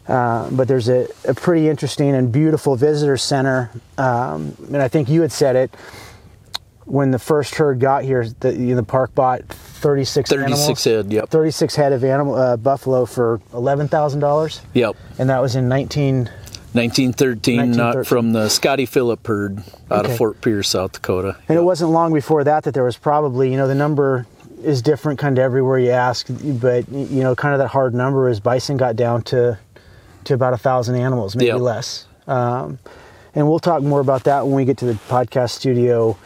[0.07, 3.71] Uh, but there's a, a pretty interesting and beautiful visitor center.
[3.97, 5.73] Um, and I think you had said it
[6.85, 10.83] when the first herd got here, the, you know, the park bought 36, 36 animals,
[10.83, 11.11] head.
[11.11, 11.29] Yep.
[11.29, 14.61] 36 head of animal uh, buffalo for $11,000.
[14.73, 14.95] Yep.
[15.17, 16.29] And that was in 19.
[16.75, 17.71] 1913, 1913.
[17.77, 19.59] not from the Scotty Philip herd
[19.89, 20.11] out Okay.
[20.11, 21.35] of Fort Pierre, South Dakota.
[21.47, 24.25] And it wasn't long before that that there was probably, you know, the number
[24.63, 28.29] is different kind of everywhere you ask, but you know, kind of that hard number
[28.29, 29.57] is bison got down to
[30.25, 31.59] to about a thousand animals, maybe Yep.
[31.59, 32.05] less.
[32.27, 32.79] Um,
[33.35, 36.17] and we'll talk more about that when we get to the podcast studio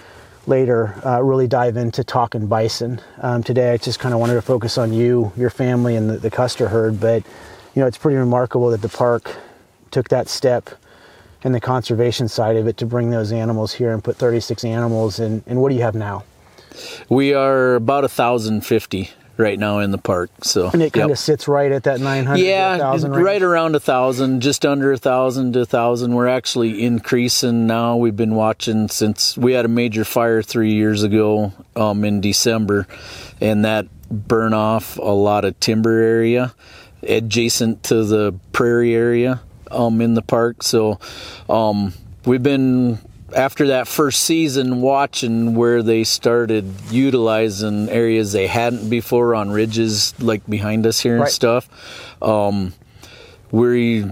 [0.48, 0.96] later.
[1.06, 3.02] Uh, really dive into talking bison.
[3.22, 6.18] Um, today, I just kind of wanted to focus on you, your family, and the,
[6.18, 7.00] the Custer herd.
[7.02, 7.24] But
[7.76, 9.36] you know, it's pretty remarkable that the park
[9.91, 10.69] took that step
[11.43, 15.19] in the conservation side of it to bring those animals here and put 36 animals
[15.19, 15.43] in.
[15.47, 16.23] And what do you have now?
[17.10, 20.30] We are about 1,050 right now in the park.
[20.43, 21.15] So And it kind yep.
[21.15, 24.97] of sits right at that 900 yeah, 1,000 right around a thousand, just under a
[24.97, 26.13] thousand to a thousand.
[26.13, 27.95] We're actually increasing now.
[27.95, 32.86] We've been watching since we had a major fire three years ago um, in December,
[33.39, 36.54] and that burn off a lot of timber area
[37.04, 39.39] adjacent to the prairie area
[39.71, 40.63] um, in the park.
[40.63, 40.99] So
[41.49, 41.93] um,
[42.25, 42.99] we've been
[43.36, 50.19] after that first season, watching where they started utilizing areas they hadn't before on ridges
[50.19, 51.32] like behind us here and Right.
[51.32, 51.69] stuff,
[52.23, 52.73] um,
[53.51, 54.05] we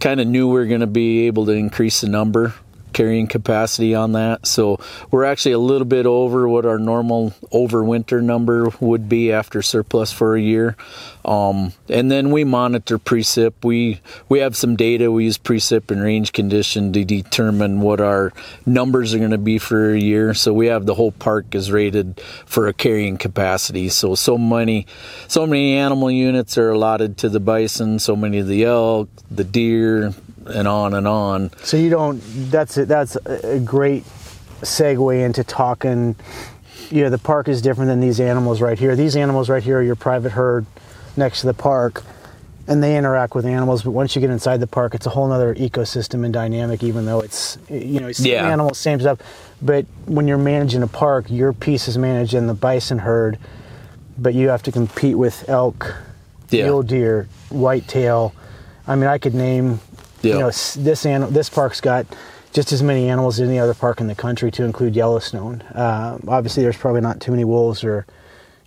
[0.00, 2.54] kind of knew we were going to be able to increase the number
[2.96, 4.46] carrying capacity on that.
[4.46, 4.80] So
[5.10, 10.10] we're actually a little bit over what our normal overwinter number would be after surplus
[10.10, 10.76] for a year.
[11.22, 13.52] Um, and then we monitor precip.
[13.62, 15.12] We we have some data.
[15.12, 18.32] We use precip and range condition to determine what our
[18.64, 20.32] numbers are going to be for a year.
[20.32, 23.90] So we have the whole park is rated for a carrying capacity.
[23.90, 24.86] So so many
[25.28, 27.98] so many animal units are allotted to the bison.
[27.98, 30.14] So many of the elk, the deer,
[30.48, 31.50] and on and on.
[31.62, 32.20] So you don't.
[32.50, 34.04] That's a, that's a great
[34.62, 36.16] segue into talking.
[36.90, 38.94] You know, the park is different than these animals right here.
[38.96, 40.66] These animals right here are your private herd
[41.16, 42.04] next to the park,
[42.68, 43.82] and they interact with animals.
[43.82, 46.82] But once you get inside the park, it's a whole other ecosystem and dynamic.
[46.82, 48.48] Even though it's you know same Yeah.
[48.48, 49.18] animals, same stuff.
[49.62, 53.38] But when you're managing a park, your piece is managing the bison herd,
[54.18, 55.94] but you have to compete with elk,
[56.50, 56.64] Yeah.
[56.64, 58.32] mule deer, whitetail.
[58.86, 59.80] I mean, I could name
[60.22, 60.34] Yeah.
[60.34, 62.06] you know this an- this park's got
[62.52, 65.60] just as many animals as any other park in the country to include Yellowstone.
[65.74, 68.06] Uh, obviously, there's probably not too many wolves or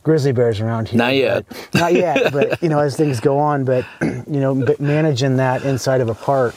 [0.04, 0.98] grizzly bears around here.
[0.98, 1.46] Not yet.
[1.74, 5.64] not yet, but you know, as things go on, but you know, but managing that
[5.64, 6.56] inside of a park,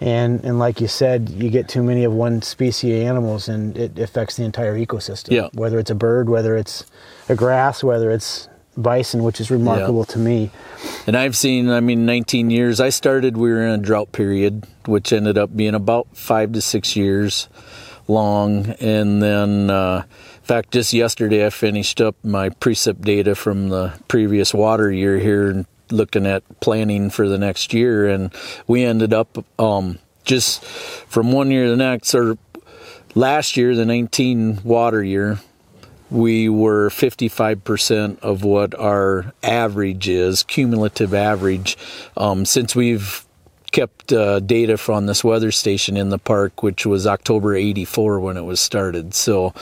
[0.00, 3.76] and and like you said, you get too many of one species of animals, and
[3.76, 5.32] it affects the entire ecosystem.
[5.32, 5.48] Yeah.
[5.54, 6.86] Whether it's a bird, whether it's
[7.28, 8.48] a grass, whether it's
[8.82, 10.50] bison, which is remarkable to me.
[11.06, 12.80] And I've seen, I mean, 19 years.
[12.80, 16.60] I started, we were in a drought period, which ended up being about five to
[16.60, 17.48] six years
[18.06, 18.66] long.
[18.80, 20.04] And then, uh,
[20.36, 25.18] in fact, just yesterday I finished up my precip data from the previous water year
[25.18, 28.08] here and looking at planning for the next year.
[28.08, 28.32] And
[28.66, 32.38] we ended up um, just from one year to the next, or
[33.14, 35.38] last year, the 19 water year,
[36.10, 41.76] we were 55% of what our average is, cumulative average,
[42.16, 43.24] um, since we've
[43.70, 48.36] kept uh, data from this weather station in the park, which was October 84 when
[48.36, 49.14] it was started.
[49.14, 49.52] So,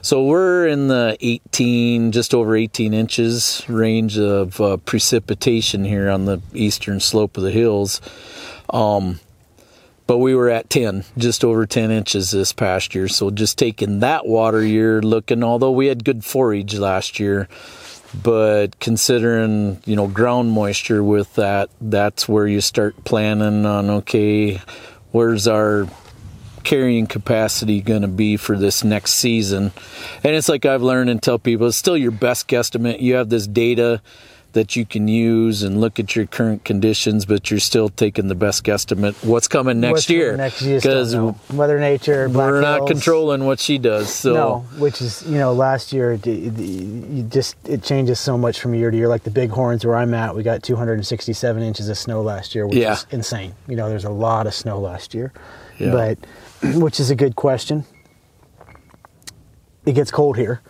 [0.00, 6.24] so we're in the 18, just over 18 inches range of uh, precipitation here on
[6.24, 8.00] the eastern slope of the hills.
[8.70, 9.20] Um,
[10.06, 13.08] but we were at 10 just over 10 inches this past year.
[13.08, 17.48] So just taking that water year looking although we had good forage last year
[18.22, 24.60] but considering you know ground moisture with that that's where you start planning on okay
[25.12, 25.86] where's our
[26.62, 29.72] carrying capacity going to be for this next season?
[30.24, 33.00] And it's like i've learned and tell people it's still your best guesstimate.
[33.00, 34.00] You have this data
[34.52, 38.34] that you can use and look at your current conditions but you're still taking the
[38.34, 41.14] best guesstimate what's coming next What's year next year, because.
[41.52, 42.90] Mother Nature, Black we're not Hills.
[42.90, 47.82] controlling what she does so No, which is you know last year you just it
[47.82, 49.08] changes so much from year to year.
[49.08, 52.76] Like the Bighorns where I'm at, we got 267 inches of snow last year, which
[52.78, 52.92] Yeah.
[52.92, 53.54] is insane.
[53.68, 55.32] You know, there's a lot of snow last year,
[55.78, 55.90] Yeah.
[55.92, 57.84] but which is a good question.
[59.84, 60.60] It gets cold here.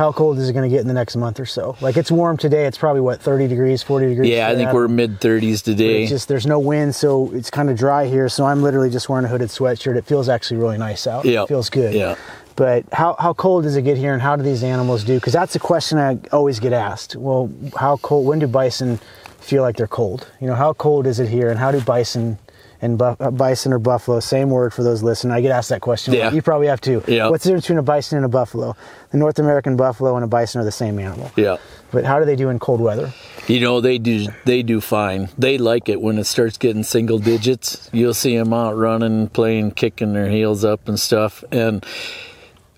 [0.00, 1.76] How cold is it going to get in the next month or so?
[1.82, 2.64] Like it's warm today.
[2.64, 4.30] It's probably what 30 degrees, 40 degrees.
[4.30, 7.76] yeah i think we're mid 30s today just there's no wind, so it's kind of
[7.76, 8.26] dry here.
[8.30, 9.96] So I'm literally just wearing a hooded sweatshirt.
[9.96, 11.26] It feels actually really nice out.
[11.26, 11.42] Yeah.
[11.42, 11.92] It feels good.
[11.92, 12.16] Yeah.
[12.56, 15.16] But how, how cold does it get here, and how do these animals do?
[15.16, 17.14] Because that's a question I always get asked.
[17.16, 18.26] Well, how cold?
[18.26, 18.98] When do bison
[19.40, 20.26] feel like they're cold?
[20.40, 22.38] You know, how cold is it here, and how do bison
[22.82, 25.32] and uh, bison or buffalo, same word for those listening.
[25.32, 26.14] I get asked that question.
[26.14, 26.32] Yeah.
[26.32, 27.02] You probably have too.
[27.06, 27.28] Yeah.
[27.28, 28.76] What's the difference between a bison and a buffalo?
[29.10, 31.30] The North American buffalo and a bison are the same animal.
[31.36, 31.56] yeah
[31.90, 33.12] But how do they do in cold weather?
[33.48, 35.28] You know they do they do fine.
[35.36, 37.90] They like it when it starts getting single digits.
[37.92, 41.42] You'll see them out running, playing, kicking their heels up and stuff.
[41.50, 41.84] And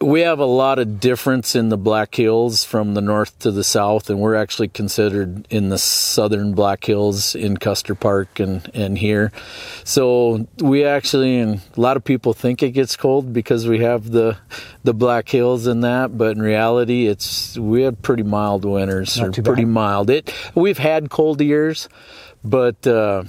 [0.02, 3.64] we have a lot of difference in the Black Hills from the north to the
[3.64, 8.98] south, and we're actually considered in the southern Black Hills in Custer Park and, and
[8.98, 9.32] here.
[9.84, 14.10] So we actually, and a lot of people think it gets cold because we have
[14.10, 14.36] the
[14.84, 19.38] the Black Hills and that, but in reality, it's we have pretty mild winters Not
[19.38, 20.10] or pretty mild.
[20.10, 21.88] It we've had cold years,
[22.44, 22.86] but.
[22.86, 23.24] Uh,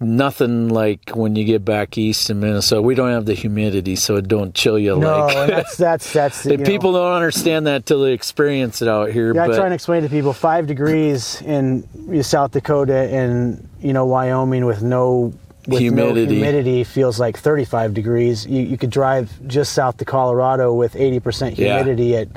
[0.00, 2.80] Nothing like when you get back east in Minnesota.
[2.82, 6.44] We don't have the humidity, so it don't chill you No, like that's that's that's
[6.46, 9.34] you and know- people don't understand that till they experience it out here.
[9.34, 11.82] Yeah, I try and explain to people five degrees in
[12.22, 15.32] South Dakota and you know Wyoming with no
[15.68, 16.26] with Humidity.
[16.26, 18.46] no humidity feels like 35 degrees.
[18.46, 21.76] You, you could drive just south to Colorado with 80% Yeah.
[21.76, 22.28] humidity at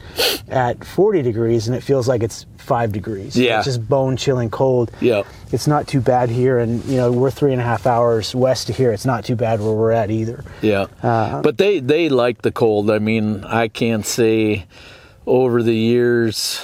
[0.49, 3.37] at 40 degrees, and it feels like it's five degrees.
[3.37, 3.59] Yeah.
[3.59, 4.91] it's just bone chilling cold.
[4.99, 5.25] Yep.
[5.53, 8.69] It's not too bad here, and you know we're three and a half hours west
[8.69, 8.91] of here.
[8.91, 10.43] It's not too bad where we're at either.
[10.61, 10.87] Yeah.
[11.01, 12.91] Uh, but they they like the cold.
[12.91, 14.65] I mean, I can't say
[15.25, 16.61] over the years.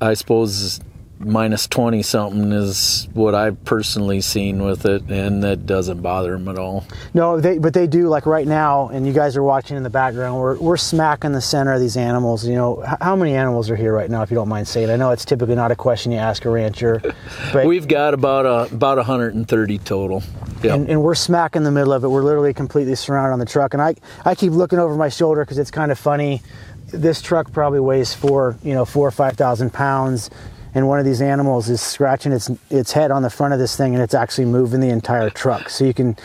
[0.00, 0.80] I suppose
[1.20, 6.48] minus 20 something is what I've personally seen with it, and that doesn't bother them
[6.48, 6.84] at all.
[7.14, 9.90] No, they but they do like right now, and you guys are watching in the
[9.90, 10.38] background.
[10.38, 12.46] We're we're smack in the center of these animals.
[12.46, 14.22] You know, how many animals are here right now?
[14.22, 16.50] If you don't mind saying, I know it's typically not a question you ask a
[16.50, 17.00] rancher,
[17.52, 20.22] but We've got about a about 130 total.
[20.62, 20.74] Yeah.
[20.74, 22.08] and, and we're smack in the middle of it.
[22.08, 25.44] We're literally completely surrounded on the truck, and I I keep looking over my shoulder
[25.44, 26.42] because it's kind of funny.
[26.90, 30.30] This truck probably weighs four, you know, four or five thousand pounds,
[30.78, 33.76] and one of these animals is scratching its its head on the front of this
[33.76, 35.68] thing, and it's actually moving the entire truck.
[35.68, 36.16] So you can,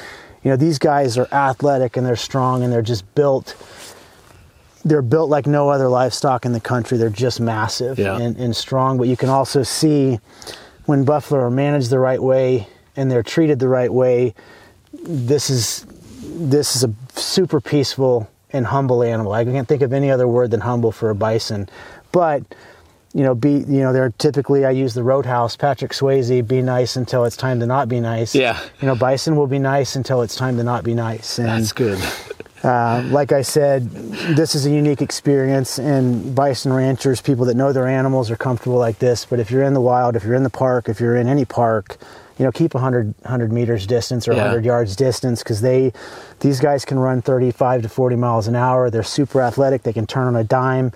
[0.43, 3.55] you know, these guys are athletic and they're strong and they're just built.
[4.85, 6.99] They're built like no other livestock in the country.
[6.99, 8.17] They're just massive Yeah.
[8.19, 8.99] and, and strong.
[8.99, 10.19] But you can also see
[10.85, 14.35] when buffalo are managed the right way and they're treated the right way,
[14.91, 15.87] this is
[16.21, 19.31] this is a super peaceful and humble animal.
[19.31, 21.69] I can't think of any other word than humble for a bison.
[22.11, 22.43] But
[23.13, 26.95] you know, be you know, they're typically I use the roadhouse, Patrick Swayze, be nice
[26.95, 28.33] until it's time to not be nice.
[28.33, 28.59] Yeah.
[28.81, 31.37] You know, bison will be nice until it's time to not be nice.
[31.37, 31.99] And That's good.
[32.63, 37.71] uh, like I said, this is a unique experience, and bison ranchers, people that know
[37.73, 39.25] their animals, are comfortable like this.
[39.25, 41.45] But if you're in the wild, if you're in the park, if you're in any
[41.45, 41.97] park,
[42.39, 44.43] you know, keep 100, 100 meters distance or Yeah.
[44.43, 45.93] 100 yards distance because they,
[46.39, 48.89] these guys can run 35 to 40 miles an hour.
[48.89, 49.83] They're super athletic.
[49.83, 50.91] They can turn on a dime.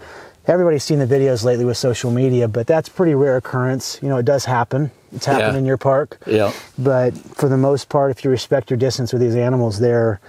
[0.47, 3.99] Everybody's seen the videos lately with social media, but that's pretty rare occurrence.
[4.01, 4.91] You know, it does happen.
[5.13, 5.59] It's happened Yeah.
[5.59, 6.19] in your park.
[6.25, 6.51] Yeah.
[6.77, 10.19] But for the most part, if you respect your distance with these animals, they're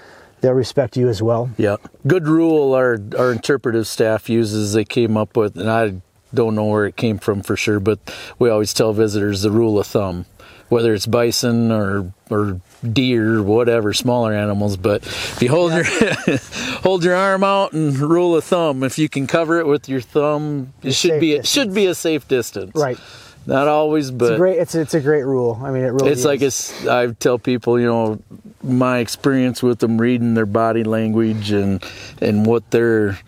[0.41, 1.51] they'll respect you as well.
[1.57, 1.77] Yeah.
[2.07, 6.01] Good rule our our interpretive staff uses they came up with and I
[6.35, 7.99] don't know where it came from for sure, but
[8.39, 10.27] we always tell visitors the rule of thumb.
[10.69, 12.61] Whether it's bison or or
[12.93, 15.85] deer, whatever, smaller animals, but if you hold your
[16.83, 20.01] hold your arm out and rule of thumb, if you can cover it with your
[20.03, 22.73] thumb, it It's should be it should be a safe distance.
[22.75, 22.99] Right.
[23.47, 24.59] Not always, but It's a great.
[24.59, 25.59] It's it's a great rule.
[25.65, 26.11] I mean, it really.
[26.11, 26.71] it's like is.
[26.71, 28.23] it's i tell people you know
[28.63, 31.83] my experience with them reading their body language and
[32.21, 33.19] and what they're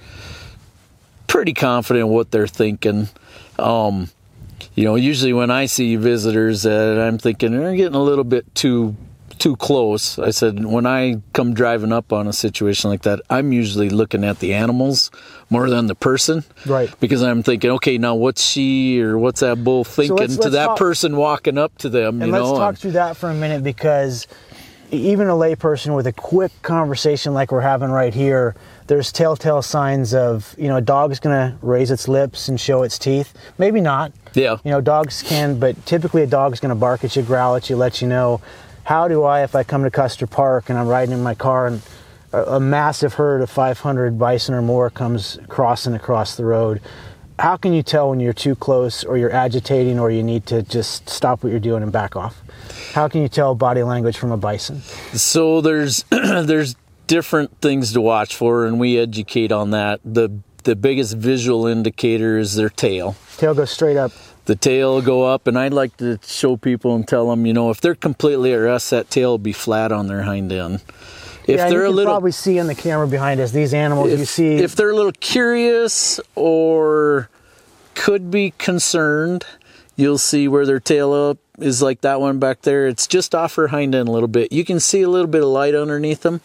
[1.27, 3.09] pretty confident what they're thinking
[3.59, 4.11] um
[4.81, 8.53] you know usually when i see visitors that i'm thinking they're getting a little bit
[8.55, 8.97] too
[9.39, 13.53] too close i said when i come driving up on a situation like that i'm
[13.53, 15.11] usually looking at the animals
[15.51, 16.89] more than the person Right.
[17.01, 20.53] because i'm thinking okay now what's she or what's that bull thinking let's- to let's
[20.55, 23.29] that talk- person walking up to them And you let's talk and- through that for
[23.31, 24.27] a minute because
[24.93, 28.55] even a layperson with a quick conversation like we're having right here,
[28.87, 32.83] there's telltale signs of you know a dog's going to raise its lips and show
[32.83, 33.33] its teeth.
[33.59, 34.13] Maybe not.
[34.35, 34.57] Yeah.
[34.65, 37.71] You know, dogs can, but typically a dog's going to bark at you, growl at
[37.71, 38.41] you, let you know.
[38.85, 41.67] How do I, if I come to Custer Park and I'm riding in my car
[41.69, 41.83] and
[42.33, 46.81] a, a massive herd of 500 bison or more comes crossing across the road?
[47.39, 50.63] How can you tell when you're too close or you're agitating or you need to
[50.63, 52.43] just stop what you're doing and back off?
[52.93, 54.81] How can you tell body language from a bison?
[55.13, 60.01] So there's there's different things to watch for, and we educate on that.
[60.05, 63.17] the The biggest visual indicator is their tail.
[63.37, 64.13] Tail goes straight up.
[64.45, 67.53] The tail will go up, and I'd like to show people and tell them, you
[67.53, 70.83] know, if they're completely at rest, that tail will be flat on their hind end.
[71.45, 74.11] If yeah, they're you a little probably see on the camera behind us these animals.
[74.11, 77.29] you see, if they're a little curious or
[77.95, 79.45] could be concerned,
[80.01, 82.87] you'll see where their tail up is like that one back there.
[82.87, 84.53] It's just off her hind end a little bit.
[84.53, 86.41] You can see a little bit of light underneath them.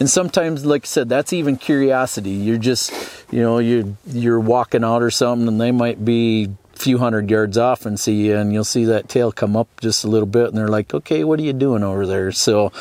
[0.00, 2.30] And sometimes, like I said, that's even curiosity.
[2.30, 2.92] You're just,
[3.30, 7.30] you know, you you're walking out or something, and they might be a few hundred
[7.30, 10.26] yards off and see you, and you'll see that tail come up just a little
[10.26, 12.72] bit, and they're like, "Okay, what are you doing over there?" So,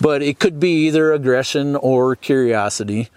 [0.00, 3.08] but it could be either aggression or curiosity.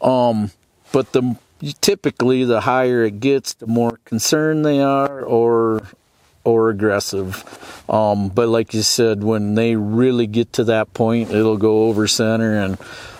[0.00, 0.50] Um,
[0.90, 1.36] but the
[1.80, 5.82] typically the higher it gets, the more concerned they are or
[6.42, 7.44] or aggressive.
[7.88, 12.06] Um, but like you said, when they really get to that point, it'll go over
[12.06, 12.58] center.
[12.58, 12.78] And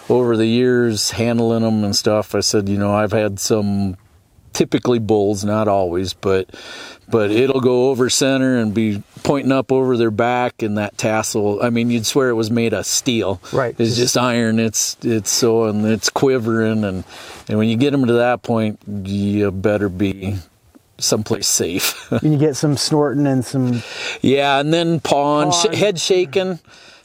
[0.09, 3.97] over the years, handling them and stuff, I said, you know, I've had some
[4.53, 6.51] typically bulls, not always, but
[7.09, 11.63] but it'll go over center and be pointing up over their back and that tassel.
[11.63, 13.41] I mean, you'd swear it was made of steel.
[13.53, 13.75] Right.
[13.79, 14.59] It's just iron.
[14.59, 17.05] It's it's so and it's quivering and
[17.49, 20.37] and when you get them to that point, you better be
[20.99, 22.11] someplace safe.
[22.13, 23.83] and you get some snorting and some
[24.21, 26.61] yeah, and then pawing, sh- head shaking.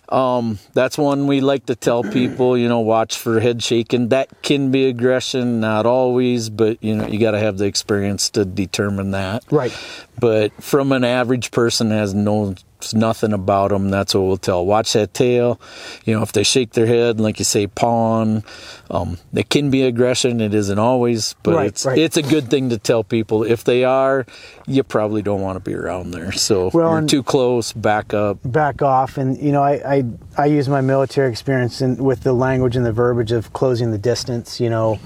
[0.09, 4.09] Um, that's one we like to tell people, you know, watch for head shaking.
[4.09, 8.29] That can be aggression, not always, but you know, you got to have the experience
[8.31, 9.43] to determine that.
[9.51, 9.75] Right.
[10.19, 12.55] But from an average person has no
[12.93, 13.89] nothing about them.
[13.89, 14.65] That's what we'll tell.
[14.65, 15.59] Watch that tail.
[16.05, 18.43] You know, if they shake their head, like you say, pawn.
[18.91, 20.39] Um, it can be aggression.
[20.41, 21.97] It isn't always, but Right, it's right.
[21.97, 23.43] it's a good thing to tell people.
[23.43, 24.25] If they are,
[24.67, 26.31] you probably don't want to be around there.
[26.31, 27.73] So Well, you're too close.
[27.73, 28.37] Back up.
[28.43, 30.03] back off and you know I, I
[30.37, 33.97] i use my military experience in, with the language and the verbiage of closing the
[33.97, 34.99] distance you know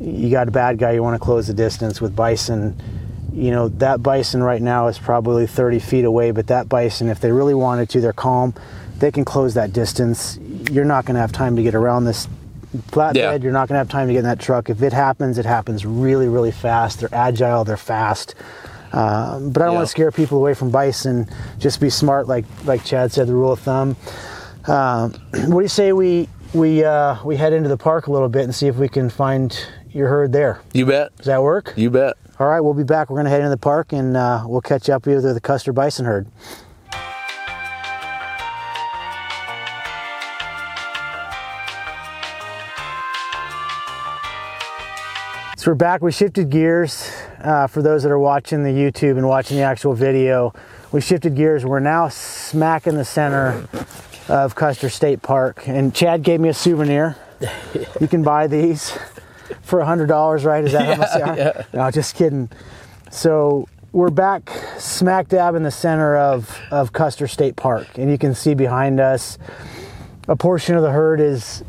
[0.00, 2.80] you got a bad guy you want to close the distance with bison
[3.36, 7.20] you know that bison right now is probably 30 feet away but that bison if
[7.20, 8.54] they really wanted to they're calm
[8.98, 10.38] they can close that distance
[10.70, 12.26] you're not going to have time to get around this
[12.88, 13.34] flatbed Yeah.
[13.34, 15.44] you're not going to have time to get in that truck if it happens it
[15.44, 18.34] happens really really fast they're agile they're fast
[18.92, 19.78] um, but I don't Yeah.
[19.80, 21.28] want to scare people away from bison.
[21.58, 23.26] Just be smart, like like Chad said.
[23.26, 23.96] The rule of thumb.
[24.68, 28.28] Um, what do you say we we uh, we head into the park a little
[28.28, 29.58] bit and see if we can find
[29.90, 30.60] your herd there?
[30.72, 31.14] You bet.
[31.16, 31.74] Does that work?
[31.76, 32.14] You bet.
[32.38, 33.08] All right, we'll be back.
[33.08, 35.72] We're going to head into the park and uh, we'll catch up with the Custer
[35.72, 36.26] bison herd.
[45.56, 46.02] So we're back.
[46.02, 47.10] We shifted gears.
[47.42, 50.52] Uh, for those that are watching the YouTube and watching the actual video,
[50.92, 51.64] we shifted gears.
[51.64, 53.66] We're now smack in the center
[54.28, 55.66] of Custer State Park.
[55.66, 57.16] And Chad gave me a souvenir.
[57.98, 58.96] You can buy these
[59.66, 60.64] for hundred dollars, right?
[60.64, 61.36] Is that how much they are?
[61.36, 61.62] yeah.
[61.74, 62.48] No, just kidding.
[63.10, 68.18] So we're back smack dab in the center of, of Custer State Park, and you
[68.18, 69.38] can see behind us
[70.28, 71.64] a portion of the herd is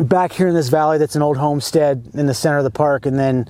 [0.00, 3.04] back here in this valley that's an old homestead in the center of the park,
[3.04, 3.48] and then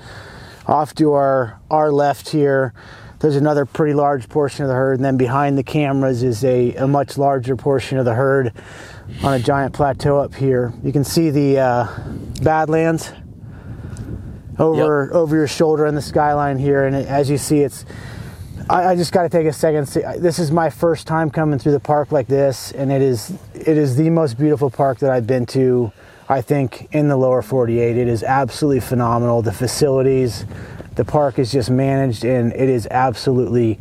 [0.67, 2.73] off to our our left here.
[3.21, 6.75] There's another pretty large portion of the herd, and then behind the cameras is a,
[6.77, 8.53] a much larger portion of the herd
[9.25, 10.73] on a giant plateau up here.
[10.85, 11.99] You can see the uh,
[12.43, 13.13] Badlands
[14.59, 17.85] over over your shoulder in the skyline here, and it, as you see, it's.
[18.71, 19.87] I, I just got to take a second.
[19.87, 23.33] See, this is my first time coming through the park like this, and it is
[23.55, 25.93] it is the most beautiful park that I've been to.
[26.31, 29.41] I think in the lower 48, it is absolutely phenomenal.
[29.41, 30.45] The facilities,
[30.95, 33.79] the park is just managed, and it is absolutely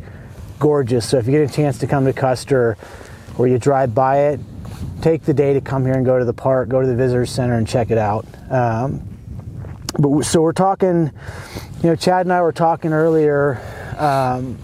[0.58, 1.06] gorgeous.
[1.06, 2.78] So if you get a chance to come to Custer,
[3.36, 4.40] or you drive by it,
[5.02, 7.26] take the day to come here and go to the park, go to the visitor
[7.26, 8.26] center, and check it out.
[8.50, 9.17] Um,
[9.98, 11.10] but so we're talking
[11.82, 13.60] you know chad and i were talking earlier
[13.98, 14.56] um,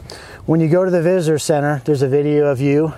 [0.47, 2.93] when you go to the visitor center there's a video of you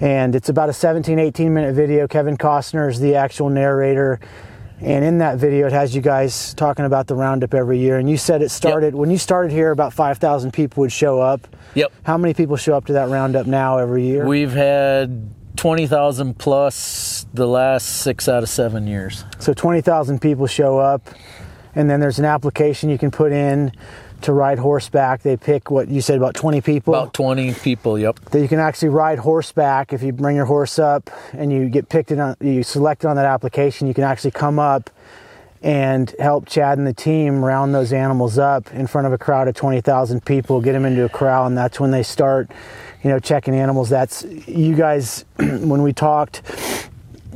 [0.00, 2.06] and it's about a 17 18 minute video.
[2.06, 4.20] Kevin costner is the actual narrator
[4.80, 7.98] and in that video it has you guys talking about the roundup every year.
[7.98, 11.48] And you said it started when you started here about 5000 people would show up.
[11.74, 11.92] Yep.
[12.02, 14.24] how many people show up to that roundup now every year?
[14.24, 19.24] We've had twenty thousand plus the last six out of seven years.
[19.38, 21.08] So 20,000 people show up,
[21.74, 23.72] and then there's an application you can put in
[24.22, 25.22] to ride horseback.
[25.22, 27.98] They pick what you said about 20 people About twenty people.
[27.98, 28.20] Yep.
[28.30, 29.92] that you can actually ride horseback.
[29.92, 33.16] If you bring your horse up and you get picked in, on, you select on
[33.16, 34.90] that application, you can actually come up
[35.60, 39.48] and help Chad and the team round those animals up in front of a crowd
[39.48, 42.48] of 20,000 people, get them into a corral, and that's when they start,
[43.02, 43.88] you know, checking animals.
[43.88, 46.42] That's you guys, when we talked,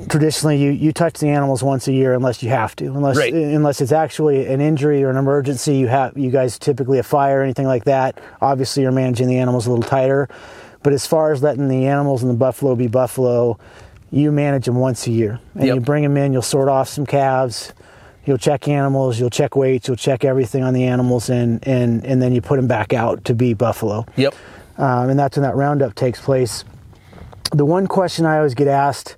[0.08, 3.32] traditionally you, you touch the animals once a year unless you have to unless Right.
[3.32, 7.40] unless it's actually an injury or an emergency you have you guys typically a fire
[7.40, 10.28] or anything like that obviously you're managing the animals a little tighter
[10.82, 13.56] but as far as letting the animals and the buffalo be buffalo
[14.10, 15.74] you manage them once a year and Yep.
[15.76, 17.72] you bring them in you'll sort off some calves
[18.24, 22.20] you'll check animals you'll check weights you'll check everything on the animals and and and
[22.20, 24.34] then you put them back out to be buffalo Yep.
[24.82, 26.64] Um, and that's when that roundup takes place.
[27.52, 29.16] The one question I always get asked,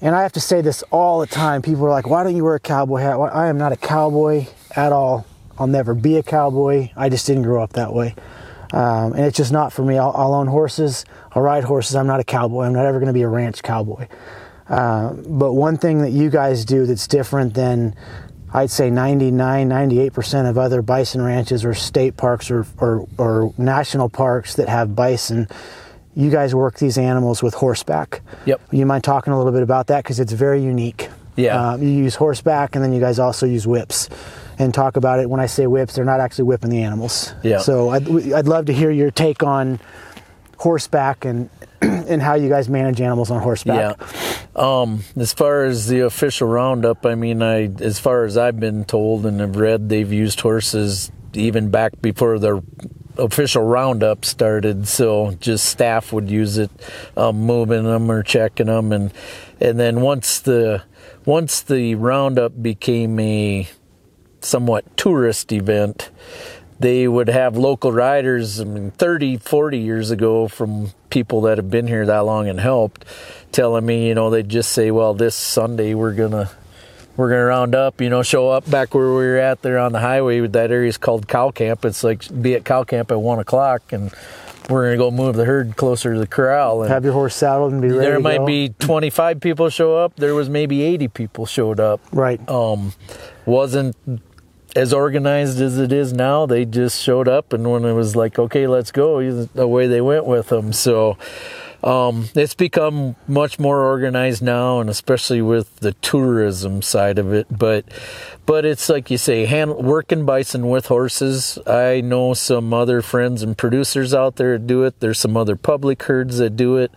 [0.00, 2.44] and I have to say this all the time people are like, why don't you
[2.44, 3.18] wear a cowboy hat?
[3.18, 4.46] Well, I am not a cowboy
[4.76, 5.26] at all.
[5.58, 6.90] I'll never be a cowboy.
[6.96, 8.14] I just didn't grow up that way.
[8.72, 9.98] Um, and it's just not for me.
[9.98, 11.96] I'll, I'll own horses, I'll ride horses.
[11.96, 12.62] I'm not a cowboy.
[12.62, 14.06] I'm not ever going to be a ranch cowboy.
[14.68, 17.96] Uh, but one thing that you guys do that's different than
[18.52, 24.08] I'd say 99, 98% of other bison ranches or state parks or, or, or national
[24.08, 25.48] parks that have bison,
[26.16, 28.22] you guys work these animals with horseback.
[28.46, 28.60] Yep.
[28.72, 30.02] You mind talking a little bit about that?
[30.02, 31.08] Because it's very unique.
[31.36, 31.72] Yeah.
[31.72, 34.08] Um, you use horseback and then you guys also use whips.
[34.58, 35.30] And talk about it.
[35.30, 37.32] When I say whips, they're not actually whipping the animals.
[37.42, 37.60] Yeah.
[37.60, 39.80] So I'd, I'd love to hear your take on
[40.58, 41.48] horseback and
[41.80, 43.96] and how you guys manage animals on horseback.
[43.98, 44.06] Yeah.
[44.56, 48.84] Um, as far as the official roundup, I mean, I as far as I've been
[48.84, 52.62] told and have read, they've used horses even back before the
[53.16, 54.88] official roundup started.
[54.88, 56.70] So just staff would use it,
[57.16, 59.12] um, moving them or checking them, and
[59.60, 60.82] and then once the
[61.24, 63.68] once the roundup became a
[64.40, 66.10] somewhat tourist event,
[66.80, 71.70] they would have local riders, I mean, 30, 40 years ago from people that have
[71.70, 73.04] been here that long and helped,
[73.52, 76.50] telling me, you know, they'd just say, well, this Sunday we're going to
[77.16, 79.92] we're gonna round up, you know, show up back where we were at there on
[79.92, 80.46] the highway.
[80.46, 81.84] That area is called cow camp.
[81.84, 84.10] It's like be at cow camp at one o'clock, and
[84.70, 86.82] we're gonna go move the herd closer to the corral.
[86.82, 88.00] And Have your horse saddled and be ready.
[88.00, 88.46] there might go.
[88.46, 90.16] be twenty five people show up.
[90.16, 92.00] There was maybe eighty people showed up.
[92.12, 92.40] right.
[92.48, 92.94] Um,
[93.44, 93.96] wasn't
[94.76, 96.46] as organized as it is now.
[96.46, 99.18] They just showed up, and when it was like, okay, let's go,
[99.54, 100.72] away they went with them.
[100.72, 101.16] So
[101.82, 107.46] um, it's become much more organized now, and especially with the tourism side of it.
[107.50, 107.86] But
[108.44, 111.58] but it's like you say, hand, working bison with horses.
[111.66, 115.00] I know some other friends and producers out there that do it.
[115.00, 116.92] There's some other public herds that do it.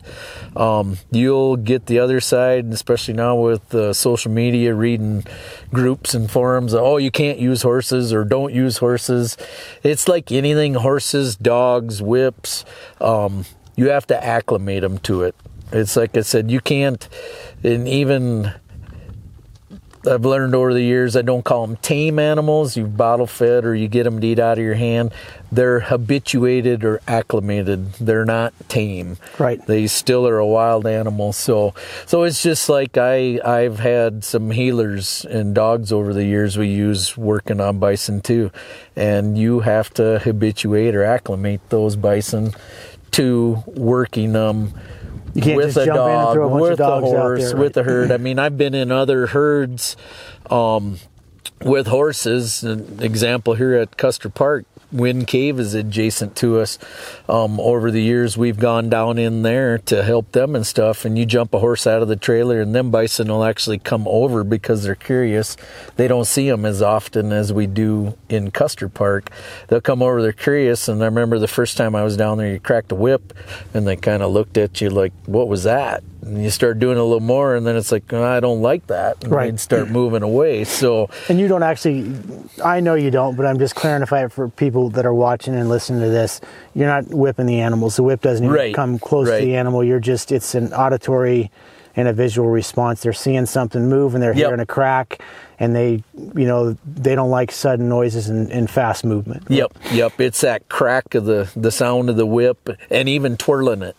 [0.55, 5.23] Um, you'll get the other side, and especially now with uh, social media, reading
[5.71, 6.73] groups and forums.
[6.73, 9.37] Oh, you can't use horses or don't use horses.
[9.81, 12.65] It's like anything: horses, dogs, whips.
[12.99, 13.45] Um,
[13.75, 15.35] you have to acclimate them to it.
[15.71, 17.07] It's like I said, you can't,
[17.63, 18.53] and even
[20.05, 22.75] I've learned over the years, I don't call them tame animals.
[22.75, 25.13] You bottle fed or you get them to eat out of your hand.
[25.49, 27.93] They're habituated or acclimated.
[27.93, 29.17] They're not tame.
[29.39, 29.65] Right.
[29.65, 31.31] They still are a wild animal.
[31.31, 31.73] So,
[32.05, 36.67] so it's just like I, I've had some heelers and dogs over the years we
[36.67, 38.51] use working on bison too.
[38.97, 42.53] And you have to habituate or acclimate those bison
[43.13, 44.73] to working them
[45.33, 47.77] You can't with just a jump in and dog, a with a horse, there, with
[47.77, 48.11] a herd.
[48.11, 49.95] I mean, I've been in other herds
[50.49, 50.97] um,
[51.61, 52.63] with horses.
[52.63, 56.77] An example here at Custer Park, Wind Cave is adjacent to us.
[57.27, 61.03] Um, over the years, we've gone down in there to help them and stuff.
[61.03, 64.07] And you jump a horse out of the trailer, and them bison will actually come
[64.07, 65.57] over because they're curious.
[65.95, 69.31] They don't see them as often as we do in Custer Park.
[69.67, 70.87] They'll come over, they're curious.
[70.87, 73.33] And I remember the first time I was down there, you cracked a whip,
[73.73, 76.97] and they kind of looked at you like, "What was that?" And you start doing
[76.97, 79.51] a little more, and then it's like, ah, "I don't like that," and Right.
[79.51, 80.63] they'd start moving away.
[80.63, 81.09] So.
[81.29, 82.11] And you don't actually,
[82.63, 86.01] I know you don't, but I'm just clarifying for people that are watching and listening
[86.01, 86.41] to this.
[86.73, 87.95] You're not whipping the animals.
[87.97, 89.83] The whip doesn't even Right, come close to the animal.
[89.83, 91.51] You're just, it's an auditory
[91.95, 93.01] and a visual response.
[93.03, 94.47] They're seeing something move and they're Yep.
[94.47, 95.21] hearing a crack
[95.59, 96.03] and they,
[96.35, 99.43] you know, they don't like sudden noises and, and fast movement.
[99.47, 100.19] Yep, yep.
[100.19, 103.95] It's that crack of the the sound of the whip, and even twirling it.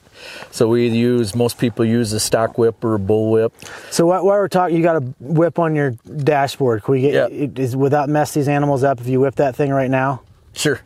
[0.51, 3.53] So we use most people use a stock whip or a bull whip.
[3.91, 6.83] So while while we're talking, you got a whip on your dashboard.
[6.85, 7.27] Can we get, Yeah.
[7.45, 10.23] it, is, without mess these animals up if you whip that thing right now?
[10.55, 10.81] Sure.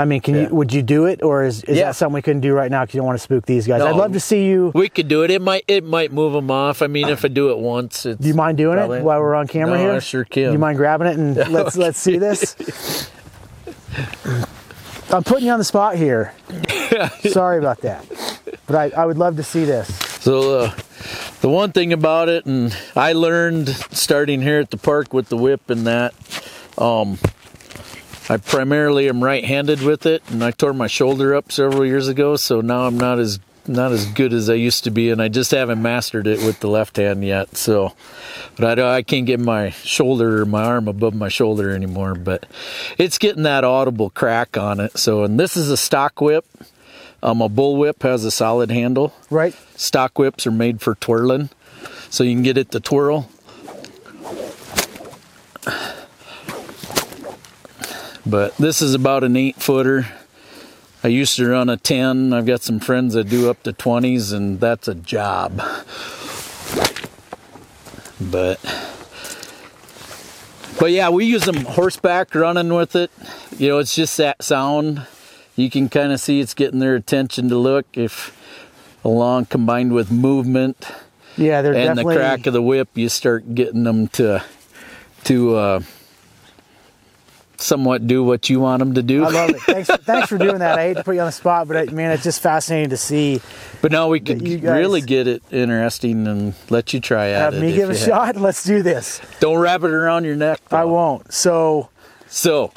[0.00, 0.42] I mean, can Yeah.
[0.42, 0.48] you?
[0.54, 1.86] Would you do it, or is, is Yeah.
[1.86, 3.80] that something we couldn't do right now because you don't want to spook these guys?
[3.80, 3.88] No.
[3.88, 4.70] I'd love to see you.
[4.72, 5.30] We could do it.
[5.32, 6.82] It might it might move them off.
[6.82, 9.20] I mean, if I do it once, it's Do you mind doing probably- it while
[9.20, 9.92] we're on camera No, here?
[9.94, 10.52] I sure can.
[10.52, 13.10] You mind grabbing it and let's let's see this.
[15.10, 16.32] I'm putting you on the spot here.
[17.30, 18.04] Sorry about that,
[18.66, 19.88] but I, I would love to see this.
[20.22, 20.74] So uh,
[21.40, 25.36] the one thing about it, and I learned starting here at the park with the
[25.36, 26.14] whip and that,
[26.76, 27.18] um,
[28.28, 32.36] I primarily am right-handed with it, and I tore my shoulder up several years ago,
[32.36, 35.28] so now I'm not as not as good as I used to be, and I
[35.28, 37.56] just haven't mastered it with the left hand yet.
[37.56, 37.92] So,
[38.56, 42.14] but I, I can't get my shoulder or my arm above my shoulder anymore.
[42.14, 42.46] But
[42.96, 44.98] it's getting that audible crack on it.
[44.98, 46.46] So, and this is a stock whip.
[47.22, 49.12] Um, a bull whip has a solid handle.
[49.30, 49.54] Right?
[49.76, 51.50] stock whips are made for twirling.
[52.10, 53.28] So you can get it to twirl.
[58.26, 60.06] But this is about an eight footer.
[61.02, 64.32] I used to run a 10 i've got some friends that do up to 20s
[64.32, 65.62] and that's a job.
[68.20, 68.58] But
[70.80, 73.10] but yeah we use them horseback running with it.
[73.56, 75.06] You know it's just that sound
[75.58, 78.34] you can kind of see it's getting their attention to look if
[79.04, 80.86] along combined with movement
[81.36, 84.42] Yeah, they're and the crack of the whip you start getting them to
[85.24, 85.80] to uh
[87.56, 89.60] somewhat do what you want them to do I love it.
[89.62, 90.78] Thanks, thanks for doing that.
[90.78, 92.96] I hate to put you on the spot, but I, man, it's just fascinating to
[92.96, 93.40] see.
[93.82, 97.54] but now we could guys- really get it interesting and let you try at Have
[97.54, 98.36] it me give a have- shot.
[98.36, 99.20] Let's do this.
[99.40, 101.32] don't wrap it around your neck I won't.
[101.32, 101.88] So,
[102.28, 102.72] so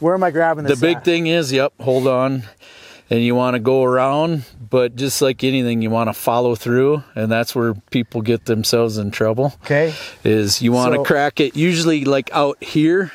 [0.00, 1.04] where am I grabbing the big at?
[1.04, 2.42] thing is yep hold on
[3.10, 7.02] and you want to go around but just like anything you want to follow through
[7.14, 9.94] and that's where people get themselves in trouble Okay.
[10.24, 13.12] is you want to crack it usually like out here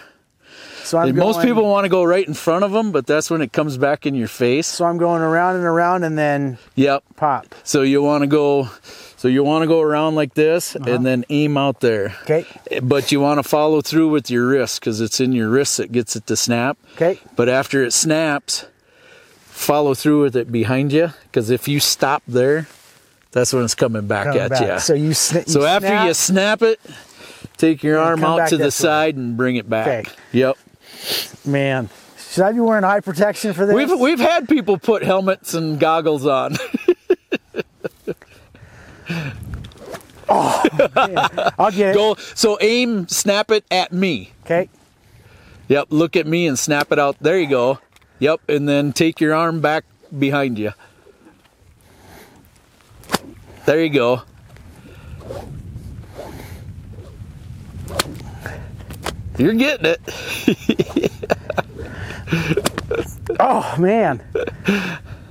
[0.84, 3.30] So I'm most going- people want to go right in front of them, but that's
[3.30, 4.66] when it comes back in your face.
[4.68, 7.04] So I'm going around and around and then Yep.
[7.16, 7.46] pop.
[7.64, 8.68] So you want to go,
[9.22, 10.90] so you want to go around like this Uh-huh.
[10.92, 12.16] and then aim out there.
[12.24, 12.44] Okay.
[12.82, 15.92] But you want to follow through with your wrist because it's in your wrist that
[15.92, 16.76] gets it to snap.
[16.96, 17.20] Okay.
[17.36, 18.66] But after it snaps,
[19.46, 22.68] follow through with it behind you because if you stop there,
[23.32, 24.62] that's when it's coming back Coming at back.
[24.62, 24.80] you.
[24.80, 26.80] So you, you So after snap, you snap it,
[27.58, 28.70] take your arm out to the way.
[28.72, 29.88] side and bring it back.
[30.08, 30.12] Okay.
[30.32, 30.58] Yep.
[31.46, 31.90] man,
[32.32, 33.76] should I be wearing eye protection for this?
[33.76, 36.56] We've we've had people put helmets and goggles on.
[40.30, 40.64] Oh,
[41.60, 41.96] I'll get it.
[41.96, 44.32] Go so aim, snap it at me.
[44.46, 44.70] Okay.
[45.68, 47.18] Yep, look at me and snap it out.
[47.20, 47.80] There you go.
[48.20, 49.84] Yep, and then take your arm back
[50.18, 50.74] behind you.
[53.66, 54.22] There you go.
[59.38, 60.02] You're getting it.
[63.40, 64.22] Oh man,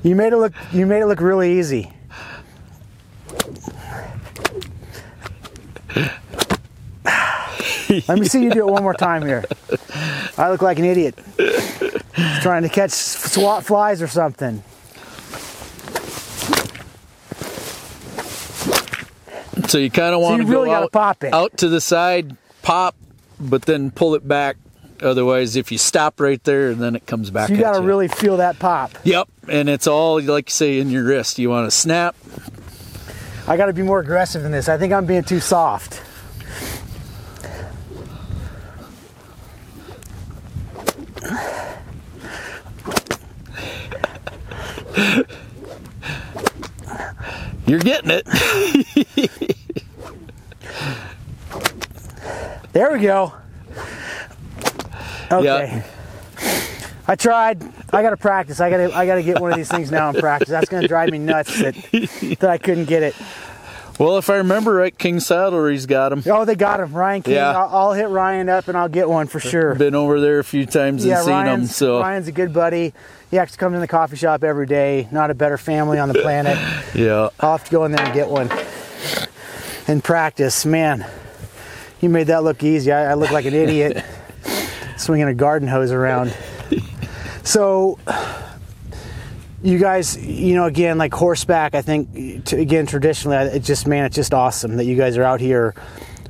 [0.02, 0.52] you made it look.
[0.72, 1.92] You made it look really easy.
[8.06, 9.44] Let me see you do it one more time here.
[10.38, 11.18] I look like an idiot.
[12.40, 14.62] Trying to catch SWAT flies or something.
[19.68, 21.32] So you kind of want you to really go out, pop it.
[21.32, 22.96] out to the side, pop,
[23.38, 24.56] but then pull it back.
[25.00, 27.50] Otherwise, if you stop right there, then it comes back.
[27.50, 28.92] You got to really feel that pop.
[29.04, 31.38] Yep, and it's all like you say in your wrist.
[31.38, 32.16] You want to snap.
[33.50, 34.68] I got to be more aggressive than this.
[34.68, 36.00] I think I'm being too soft.
[47.66, 48.28] You're getting it.
[52.72, 53.32] There we go.
[55.32, 55.42] Okay.
[55.44, 55.82] Yeah.
[57.08, 57.60] I tried.
[57.92, 58.60] I got to practice.
[58.60, 58.96] I got to.
[58.96, 60.48] I got to get one of these things now and practice.
[60.48, 61.74] That's going to drive me nuts that
[62.38, 63.16] that I couldn't get it.
[64.00, 66.22] Well, if I remember right, King Saddlery's got him.
[66.24, 67.34] Oh, they got him, Ryan King.
[67.34, 67.50] Yeah.
[67.50, 69.74] I'll, I'll hit Ryan up and I'll get one for sure.
[69.74, 71.44] Been over there a few times and Yeah, seen him.
[71.44, 72.94] Ryan's, So Ryan's a good buddy.
[73.30, 75.06] He actually comes in the coffee shop every day.
[75.12, 76.56] Not a better family on the planet.
[76.94, 78.50] yeah, I'll have to go in there and get one
[79.86, 80.64] and practice.
[80.64, 81.04] Man,
[82.00, 82.90] you made that look easy.
[82.92, 84.02] I, I look like an idiot
[84.96, 86.34] swinging a garden hose around.
[87.44, 87.98] So,
[89.62, 94.04] you guys, you know, again, like horseback, I think, t- again, traditionally, it just, man,
[94.06, 95.74] it's just awesome that you guys are out here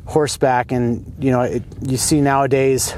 [0.07, 2.95] horseback and, you know, it, you see nowadays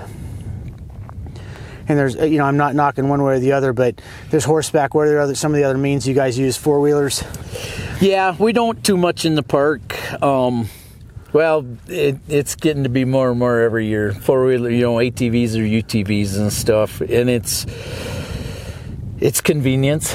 [1.89, 4.95] and there's you know I'm not knocking one way or the other, but there's horseback.
[4.95, 6.57] What are the other some of the other means you guys use?
[6.57, 7.23] Four wheelers.
[8.01, 8.35] yeah.
[8.39, 10.23] We don't too much in the park.
[10.23, 10.69] Um,
[11.33, 14.13] well, it, it's getting to be more and more every year.
[14.13, 17.67] Four wheeler, you know, ATVs or UTVs and stuff, and it's
[19.23, 20.15] it's convenience.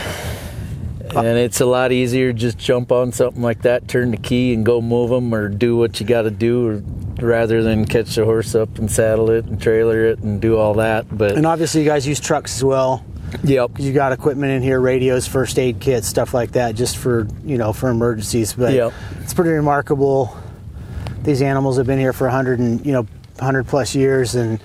[1.16, 4.66] And it's a lot easier just jump on something like that, turn the key, and
[4.66, 8.26] go move them, or do what you got to do, or, rather than catch the
[8.26, 11.06] horse up and saddle it and trailer it and do all that.
[11.18, 13.04] But And obviously, you guys use trucks as well.
[13.44, 17.26] yep, You got equipment in here, radios, first aid kits, stuff like that, just for
[17.46, 18.54] you know for emergencies.
[18.54, 18.94] But Yep.
[19.22, 20.36] it's pretty remarkable.
[21.24, 23.08] These animals have been here for 100 and you know
[23.40, 24.60] 100 plus years, and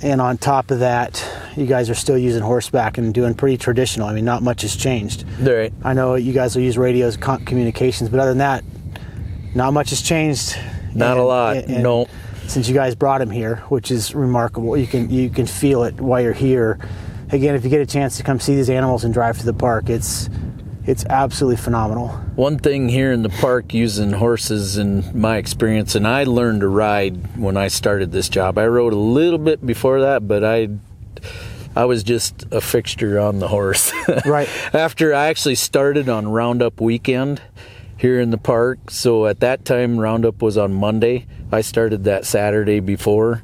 [0.00, 1.22] and on top of that,
[1.56, 4.08] you guys are still using horseback and doing pretty traditional.
[4.08, 5.24] I mean, not much has changed.
[5.40, 5.72] right.
[5.82, 8.64] I know you guys will use radios, communications, but other than that,
[9.54, 10.56] not much has changed.
[10.94, 12.06] Not a lot, no.
[12.46, 14.76] Since you guys brought him here, which is remarkable.
[14.76, 16.78] You can you can feel it while you're here.
[17.30, 19.54] Again, if you get a chance to come see these animals and drive to the
[19.54, 20.28] park, it's
[20.84, 22.08] it's absolutely phenomenal.
[22.34, 26.68] One thing here in the park using horses, in my experience, and I learned to
[26.68, 28.58] ride when I started this job.
[28.58, 30.68] I rode a little bit before that, but I
[31.74, 33.92] I was just a fixture on the horse.
[34.26, 34.48] Right.
[34.74, 37.40] After I actually started on Roundup weekend
[37.96, 41.26] here in the park, so at that time Roundup was on Monday.
[41.50, 43.42] I started that Saturday before.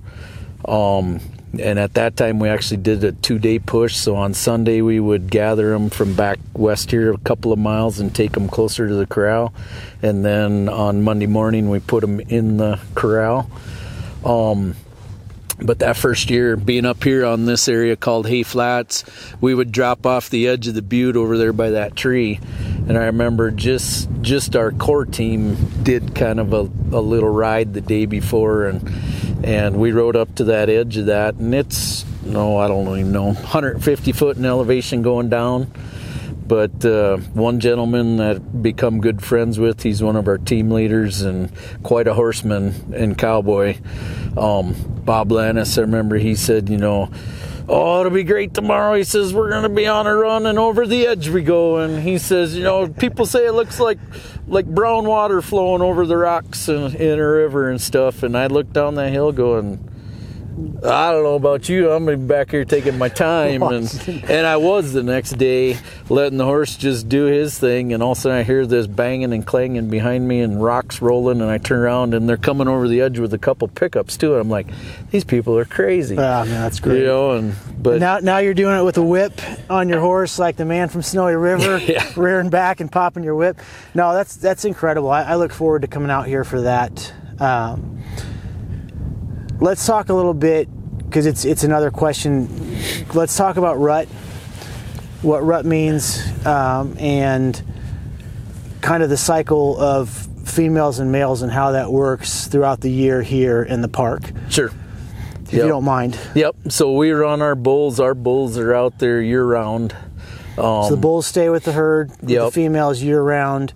[0.64, 1.20] Um,
[1.58, 3.96] and at that time, we actually did a two day push.
[3.96, 8.00] So on Sunday, we would gather them from back west here a couple of miles
[8.00, 9.54] and take them closer to the corral.
[10.02, 13.50] And then on Monday morning, we put them in the corral.
[14.24, 14.74] Um,
[15.60, 19.04] but that first year, being up here on this area called Hay Flats,
[19.40, 22.38] we would drop off the edge of the butte over there by that tree.
[22.88, 26.60] And I remember just just our core team did kind of a,
[26.96, 31.06] a little ride the day before, and and we rode up to that edge of
[31.06, 35.70] that, and it's no, I don't even know, 150 foot in elevation going down.
[36.48, 41.20] But uh, one gentleman that become good friends with, he's one of our team leaders
[41.20, 43.76] and quite a horseman and cowboy.
[44.36, 44.74] Um,
[45.04, 47.10] Bob Lannis, I remember he said, you know,
[47.68, 48.94] oh, it'll be great tomorrow.
[48.94, 51.78] He says, we're going to be on a run and over the edge we go.
[51.78, 53.98] And he says, you know, people say it looks like
[54.46, 58.22] like brown water flowing over the rocks in, in a river and stuff.
[58.22, 59.86] And I looked down that hill going,
[60.84, 61.90] I don't know about you.
[61.90, 65.76] I'm back here taking my time, and and I was the next day
[66.08, 68.86] letting the horse just do his thing, and all of a sudden I hear this
[68.86, 72.66] banging and clanging behind me, and rocks rolling, and I turn around and they're coming
[72.68, 74.32] over the edge with a couple pickups too.
[74.32, 74.66] And I'm like,
[75.10, 76.16] these people are crazy.
[76.18, 77.00] Ah, man, that's great.
[77.00, 79.40] You know, and but now, now you're doing it with a whip
[79.70, 82.04] on your horse, like the man from Snowy River, Yeah.
[82.16, 83.58] rearing back and popping your whip.
[83.94, 85.10] No, that's that's incredible.
[85.10, 87.12] I, I look forward to coming out here for that.
[87.38, 88.02] Um,
[89.60, 90.68] let's talk a little bit
[91.04, 92.48] because it's it's another question.
[93.14, 94.08] Let's talk about rut,
[95.22, 97.60] what rut means, um, and
[98.80, 100.08] kind of the cycle of
[100.44, 104.22] females and males and how that works throughout the year here in the park.
[104.48, 104.70] sure.
[105.44, 106.18] If you don't mind.
[106.34, 106.56] Yep.
[106.68, 108.00] So we run our bulls.
[108.00, 109.92] Our bulls are out there year round.
[110.58, 113.72] Um, So the bulls stay with the herd, with the females year round,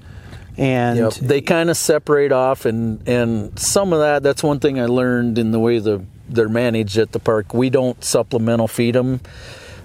[0.57, 1.13] and Yep.
[1.15, 4.23] They kind of separate off, and and some of that.
[4.23, 7.55] That's one thing I learned in the way the they're managed at the park.
[7.55, 9.21] We don't supplemental feed them.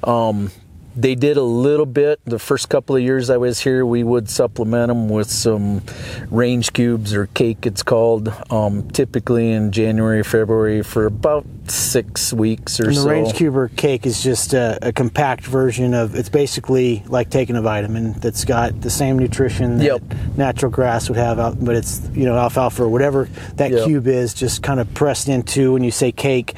[0.03, 0.51] Um,
[0.97, 3.85] they did a little bit the first couple of years I was here.
[3.85, 5.83] We would supplement them with some
[6.31, 8.33] range cubes or cake, it's called.
[8.49, 13.09] Um, typically in January, February for about six weeks or and the so.
[13.09, 16.15] range cuber cake is just a, a compact version of.
[16.15, 20.01] It's basically like taking a vitamin that's got the same nutrition that Yep.
[20.35, 23.85] natural grass would have, out, but it's you know alfalfa or whatever that Yep.
[23.85, 25.73] cube is, just kind of pressed into.
[25.73, 26.55] When you say cake,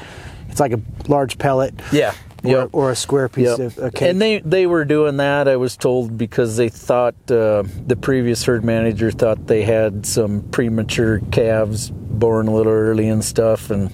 [0.50, 0.80] it's like a
[1.10, 1.74] large pellet.
[1.92, 2.14] Yeah.
[2.44, 2.70] Or, Yep.
[2.72, 3.60] or a square piece Yep.
[3.60, 4.10] of a cake.
[4.10, 5.48] And they they were doing that.
[5.48, 10.42] I was told because they thought uh, the previous herd manager thought they had some
[10.52, 13.70] premature calves born a little early and stuff.
[13.70, 13.90] And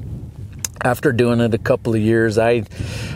[0.83, 2.63] after doing it a couple of years, I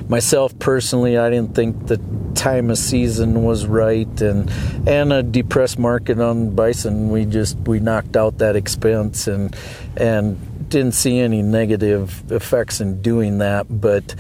[0.08, 2.00] myself personally I didn't think the
[2.34, 4.50] time of season was right and
[4.88, 7.10] and a depressed market on bison.
[7.10, 9.56] We just we knocked out that expense and
[9.96, 13.66] and didn't see any negative effects in doing that.
[13.70, 14.16] But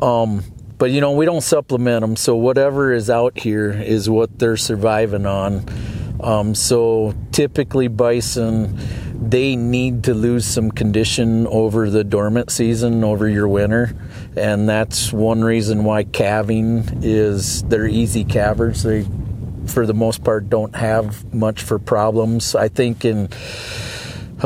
[0.00, 0.42] um,
[0.78, 4.56] but you know we don't supplement them so whatever is out here is what they're
[4.56, 5.64] surviving on.
[6.20, 8.78] Um, so typically bison
[9.20, 13.96] they need to lose some condition over the dormant season over your winter.
[14.36, 18.82] And that's one reason why calving is they're easy calvers.
[18.82, 19.06] They
[19.66, 22.54] for the most part don't have much for problems.
[22.54, 23.28] I think in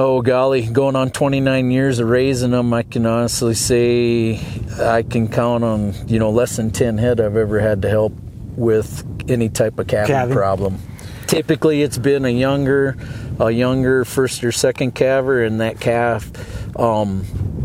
[0.00, 4.38] Oh golly, going on 29 years of raising them, I can honestly say
[4.80, 8.12] I can count on you know less than 10 head I've ever had to help
[8.54, 10.36] with any type of calving, Calving.
[10.36, 10.78] problem.
[11.26, 12.96] Typically, it's been a younger,
[13.40, 16.30] a younger first or second calver, and that calf,
[16.78, 17.24] um,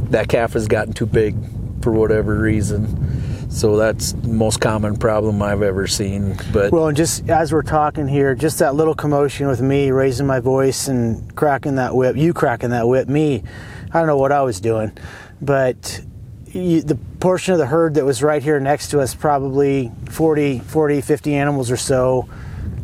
[0.09, 1.35] that calf has gotten too big
[1.83, 3.12] for whatever reason.
[3.53, 6.35] So that's the most common problem I've ever seen.
[6.51, 10.25] But Well, and just as we're talking here, just that little commotion with me raising
[10.25, 13.43] my voice and cracking that whip, you cracking that whip, me,
[13.91, 14.91] I don't know what I was doing,
[15.39, 16.01] but
[16.47, 20.59] you, the portion of the herd that was right here next to us, probably 40,
[20.59, 22.27] 40, 50 animals or so,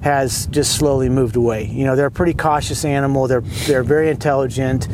[0.01, 1.65] has just slowly moved away.
[1.65, 3.27] You know, they're a pretty cautious animal.
[3.27, 4.87] They're they're very intelligent.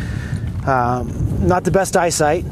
[0.66, 2.44] Um, not the best eyesight,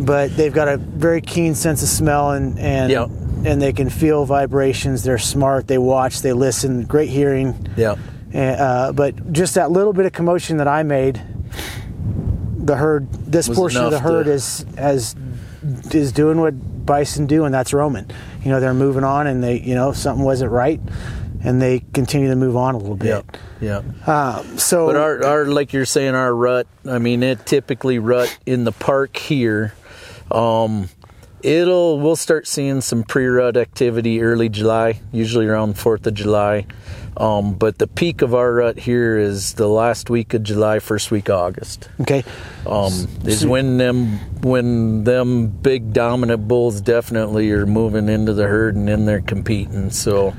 [0.00, 3.08] but they've got a very keen sense of smell and and Yep.
[3.44, 5.02] and they can feel vibrations.
[5.02, 5.66] They're smart.
[5.66, 6.20] They watch.
[6.22, 6.84] They listen.
[6.84, 7.66] Great hearing.
[7.76, 7.94] yeah,
[8.32, 11.20] And, uh, but just that little bit of commotion that I made,
[12.58, 15.14] the herd, this Was portion of the enough to- herd is has
[15.92, 16.54] is doing what
[16.86, 18.06] bison do, and that's roaming.
[18.42, 20.80] You know, they're moving on, and they, you know, something wasn't right,
[21.44, 23.40] and they continue to move on a little yeah, bit.
[23.60, 23.82] yeah.
[24.06, 26.66] Um, so, But our, our, like you're saying, our rut.
[26.88, 29.74] I mean, it typically rut in the park here.
[30.30, 30.88] Um,
[31.42, 36.66] it'll we'll start seeing some pre-rut activity early July, usually around Fourth of July.
[37.16, 41.10] Um, but the peak of our rut here is the last week of July, first
[41.10, 41.88] week of August.
[42.00, 42.24] okay,
[42.66, 48.76] Um, is when them when them big dominant bulls definitely are moving into the herd
[48.76, 49.90] and in there competing.
[49.90, 50.34] So,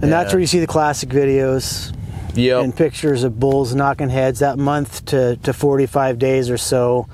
[0.00, 1.92] and that's where you see the classic videos.
[2.34, 7.08] yep, and pictures of bulls knocking heads that month to, to 45 days or so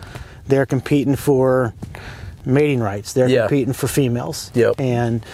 [0.49, 1.75] they're competing for
[2.45, 3.43] mating rights they're Yeah.
[3.47, 4.75] competing for females Yep.
[4.79, 5.25] and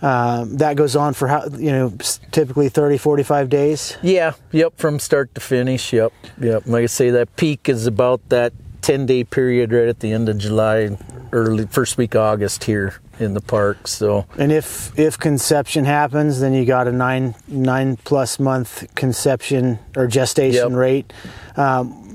[0.00, 1.92] um, that goes on for how you know
[2.30, 5.92] typically 30 45 days Yeah, yep, from start to finish.
[5.92, 6.62] Yep, yep.
[6.66, 8.52] Like I say, that peak is about that
[8.82, 10.96] 10 day period right at the end of July,
[11.32, 12.94] early first week of August here.
[13.20, 13.88] in the park.
[13.88, 19.80] So And if if conception happens, then you got a nine nine plus month conception
[19.96, 20.78] or gestation Yep.
[20.78, 21.12] rate.
[21.56, 22.07] Um,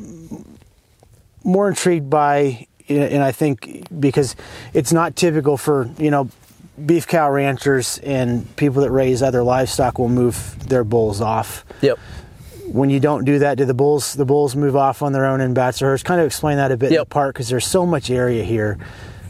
[1.43, 4.35] more intrigued by, and I think because
[4.73, 6.29] it's not typical for you know
[6.85, 11.65] beef cow ranchers and people that raise other livestock will move their bulls off.
[11.81, 11.99] yep.
[12.65, 15.41] When you don't do that, do the bulls the bulls move off on their own
[15.41, 16.01] in bats or herds?
[16.01, 17.27] Kind of explain that a bit in the Yep.
[17.33, 18.77] because there's so much area here.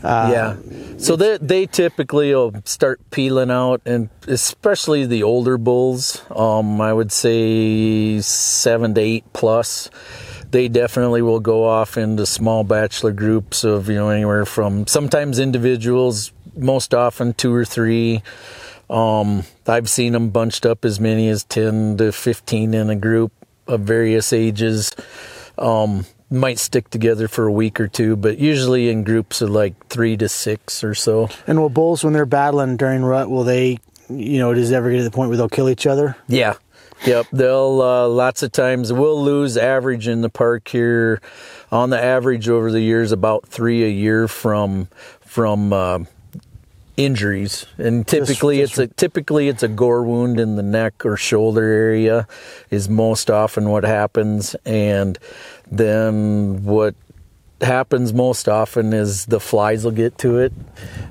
[0.03, 0.55] Uh, yeah.
[0.97, 6.22] So they they typically will start peeling out, and especially the older bulls.
[6.30, 9.89] Um, I would say seven to eight plus.
[10.53, 15.39] They definitely will go off into small bachelor groups of you know anywhere from sometimes
[15.39, 18.21] individuals, most often two or three.
[18.87, 23.31] Um, I've seen them bunched up as many as ten to fifteen in a group
[23.65, 24.91] of various ages.
[25.57, 29.87] Um, might stick together for a week or two, but usually in groups of like
[29.87, 31.29] three to six or so.
[31.47, 34.91] And will bulls, when they're battling during rut, will they, you know, does it ever
[34.91, 36.15] get to the point where they'll kill each other?
[36.27, 36.55] Yeah.
[37.05, 37.27] Yep.
[37.33, 41.21] They'll, uh, lots of times we'll lose average in the park here.
[41.71, 44.87] On the average over the years about three a year from,
[45.19, 45.99] from, uh,
[46.95, 47.65] injuries.
[47.77, 51.63] And typically just- it's a typically it's a gore wound in the neck or shoulder
[51.63, 52.27] area
[52.69, 54.55] is most often what happens.
[54.63, 55.17] And
[55.69, 56.93] then what
[57.61, 60.53] happens most often is the flies will get to it.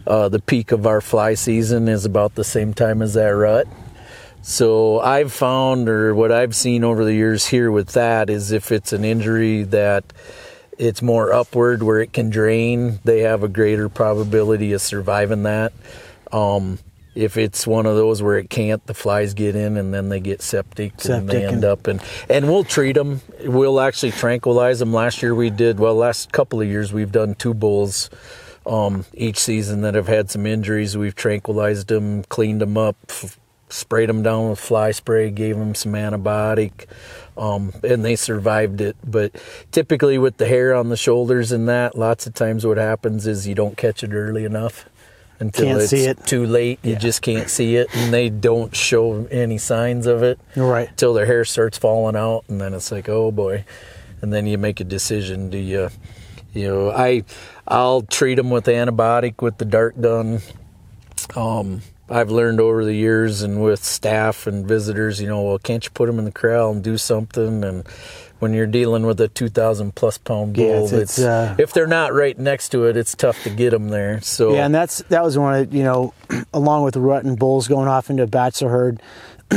[0.06, 3.66] Uh, the peak of our fly season is about the same time as that rut
[4.42, 8.72] so I've found, or what I've seen over the years here with that, is if
[8.72, 10.04] it's an injury that
[10.78, 15.72] it's more upward where it can drain, they have a greater probability of surviving that.
[16.32, 16.78] Um,
[17.14, 20.18] if it's one of those where it can't, the flies get in and then they
[20.18, 23.20] get septic, and they end and- up and and we'll treat them.
[23.44, 24.94] We'll actually tranquilize them.
[24.94, 25.94] Last year we did well.
[25.94, 28.08] Last couple of years we've done two bulls
[28.64, 30.96] um, each season that have had some injuries.
[30.96, 33.38] We've tranquilized them, cleaned them up, f-
[33.72, 36.86] sprayed them down with fly spray, gave them some antibiotic,
[37.36, 38.96] um, and they survived it.
[39.04, 39.32] But
[39.72, 43.46] typically, with the hair on the shoulders and that, lots of times what happens is
[43.48, 44.88] you don't catch it early enough
[45.40, 46.24] until Can't it's it.
[46.26, 46.78] too late.
[46.82, 46.98] You Yeah.
[46.98, 50.88] just can't see it, and they don't show any signs of it Right.
[50.88, 53.64] until their hair starts falling out, and then it's like, oh boy,
[54.20, 55.50] and then you make a decision.
[55.50, 55.88] Do you,
[56.52, 57.24] you know, I,
[57.66, 60.42] I'll treat them with antibiotic with the dart gun.
[61.34, 65.84] Um, I've learned over the years and with staff and visitors, you know, well, can't
[65.84, 67.64] you put them in the corral and do something?
[67.64, 67.86] And
[68.38, 71.72] when you're dealing with a 2,000 plus pound bull, Yeah, it's- it's, it's, uh, if
[71.72, 74.20] they're not right next to it, it's tough to get them there.
[74.20, 76.12] So Yeah, and that's that was one of you know,
[76.52, 79.02] along with rut and bulls going off into a bachelor herd.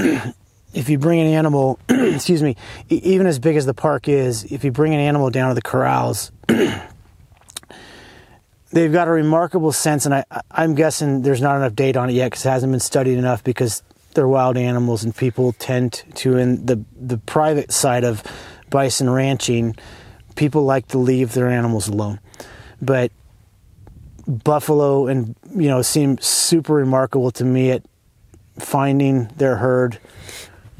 [0.73, 2.55] if you bring an animal, excuse me,
[2.89, 5.61] even as big as the park is, if you bring an animal down to the
[5.61, 6.31] corrals,
[8.75, 12.13] they've got a remarkable sense, and I, I'm guessing there's not enough data on it
[12.13, 13.81] yet because it hasn't been studied enough because
[14.13, 18.21] they're wild animals and people tend to in the the private side of
[18.69, 19.75] bison ranching,
[20.35, 22.19] people like to leave their animals alone,
[22.81, 23.11] but
[24.27, 27.81] buffalo and you know seem super remarkable to me at
[28.59, 29.99] finding their herd,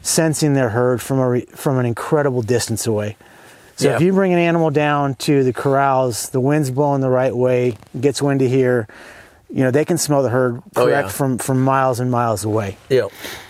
[0.01, 3.15] sensing their herd from a from an incredible distance away.
[3.77, 3.95] So Yeah.
[3.95, 7.77] if you bring an animal down to the corrals, the wind's blowing the right way,
[7.99, 8.87] gets windy here,
[9.49, 11.11] you know they can smell the herd Oh, correct yeah.
[11.11, 12.77] from from miles and miles away.
[12.89, 13.07] yeah,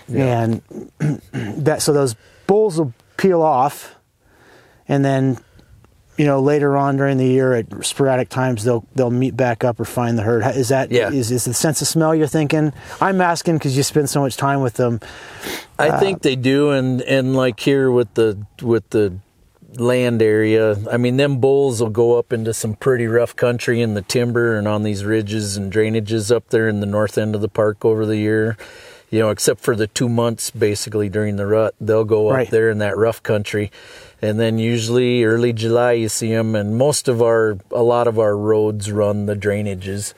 [0.07, 0.41] yeah.
[0.41, 0.61] And
[1.65, 2.15] that so those
[2.47, 3.95] bulls will peel off,
[4.88, 5.38] and then
[6.17, 9.80] you know later on during the year at sporadic times they'll they'll meet back up
[9.80, 10.43] or find the herd.
[10.55, 11.09] Is that Yeah.
[11.11, 12.73] is is the sense of smell you're thinking?
[12.99, 14.99] I'm asking because you spend so much time with them.
[15.80, 19.13] I Uh, think they do, and and like here with the with the
[19.80, 23.93] land area, I mean, them bulls will go up into some pretty rough country in
[23.93, 27.41] the timber and on these ridges and drainages up there in the north end of
[27.41, 28.57] the park over the year.
[29.11, 32.49] You know, except for the two months basically during the rut, they'll go up Right.
[32.49, 33.71] there in that rough country.
[34.21, 38.17] And then usually early July you see them, and most of our, a lot of
[38.17, 40.13] our roads run the drainages.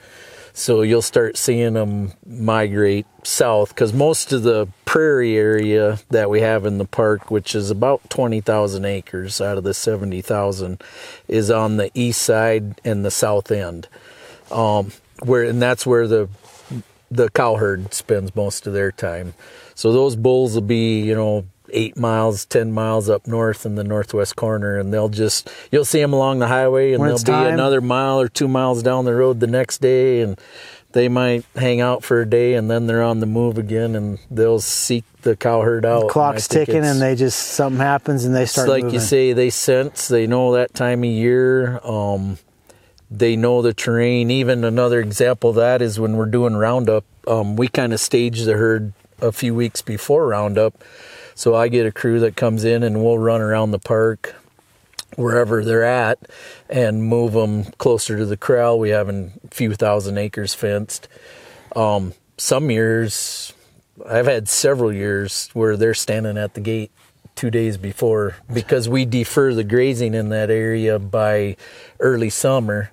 [0.58, 6.40] So you'll start seeing them migrate south because most of the prairie area that we
[6.40, 10.82] have in the park, which is about 20,000 acres out of the 70,000,
[11.28, 13.86] is on the east side and the south end.
[14.50, 14.90] Um,
[15.22, 16.28] where and that's where the
[17.08, 19.34] the cow herd spends most of their time.
[19.76, 23.84] So those bulls will be, you know, eight miles, ten miles up north in the
[23.84, 27.24] northwest corner, and they'll just you'll see them along the highway, and When they'll be
[27.24, 27.54] time.
[27.54, 30.38] another mile or two miles down the road the next day, and
[30.92, 34.18] they might hang out for a day, and then they're on the move again, and
[34.30, 36.04] they'll seek the cow herd out.
[36.04, 38.94] I Clock's ticking, and they just something happens and they it's start like moving.
[38.94, 41.78] you say, they sense, they know that time of year.
[41.84, 42.38] Um,
[43.10, 44.30] they know the terrain.
[44.30, 48.42] Even another example of that is when we're doing roundup, um, we kind of stage
[48.42, 50.74] the herd a few weeks before roundup.
[51.38, 54.34] So I get a crew that comes in and we'll run around the park
[55.14, 56.18] wherever they're at
[56.68, 58.80] and move them closer to the corral.
[58.80, 61.06] We have a few thousand acres fenced.
[61.76, 63.52] Um, some years,
[64.04, 66.90] I've had several years where they're standing at the gate
[67.36, 71.56] two days before because we defer the grazing in that area by
[72.00, 72.90] early summer.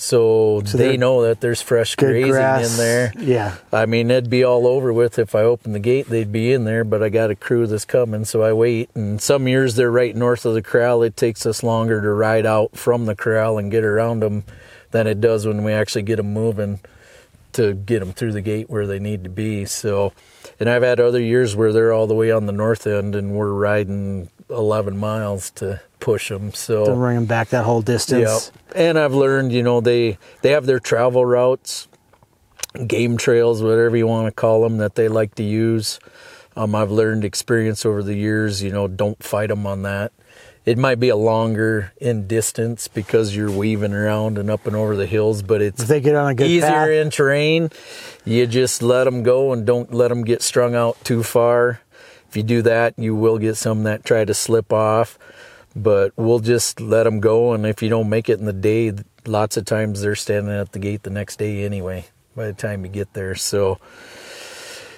[0.00, 2.70] So, So they know that there's fresh grazing grass.
[2.70, 3.12] in there.
[3.18, 3.56] Yeah.
[3.70, 6.08] I mean, it'd be all over with if I opened the gate.
[6.08, 8.88] They'd be in there, but I got a crew that's coming, so I wait.
[8.94, 11.02] And some years they're right north of the corral.
[11.02, 14.44] It takes us longer to ride out from the corral and get around them
[14.90, 16.80] than it does when we actually get them moving
[17.52, 19.66] to get them through the gate where they need to be.
[19.66, 20.14] So,
[20.58, 23.32] and I've had other years where they're all the way on the north end and
[23.34, 26.52] we're riding 11 miles to push them.
[26.52, 28.52] So, To bring them back that whole distance.
[28.74, 31.88] yeah, and I've learned, you know, they they have their travel routes,
[32.86, 35.98] game trails, whatever you want to call them, that they like to use.
[36.56, 38.62] Um, I've learned experience over the years.
[38.62, 40.12] You know, don't fight them on that.
[40.66, 44.94] It might be a longer in distance because you're weaving around and up and over
[44.94, 47.70] the hills, but it's If they get on a good easier path, in terrain.
[48.26, 51.80] You just let them go and don't let them get strung out too far.
[52.30, 55.18] If you do that, you will get some that try to slip off.
[55.74, 58.92] But we'll just let them go, and if you don't make it in the day,
[59.26, 62.06] lots of times they're standing at the gate the next day anyway.
[62.36, 63.78] By the time you get there, so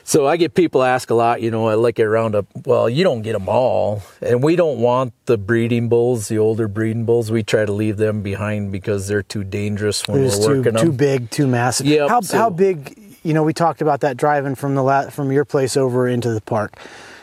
[0.04, 2.46] so I get people ask a lot, you know, I like at roundup.
[2.66, 6.68] Well, you don't get them all, and we don't want the breeding bulls, the older
[6.68, 7.30] breeding bulls.
[7.30, 10.62] We try to leave them behind because they're too dangerous when they're we're just too,
[10.62, 11.86] working too big, too massive.
[11.86, 15.10] Yep, how, so- how big, you know, we talked about that driving from the la-
[15.10, 16.78] from your place over into the park.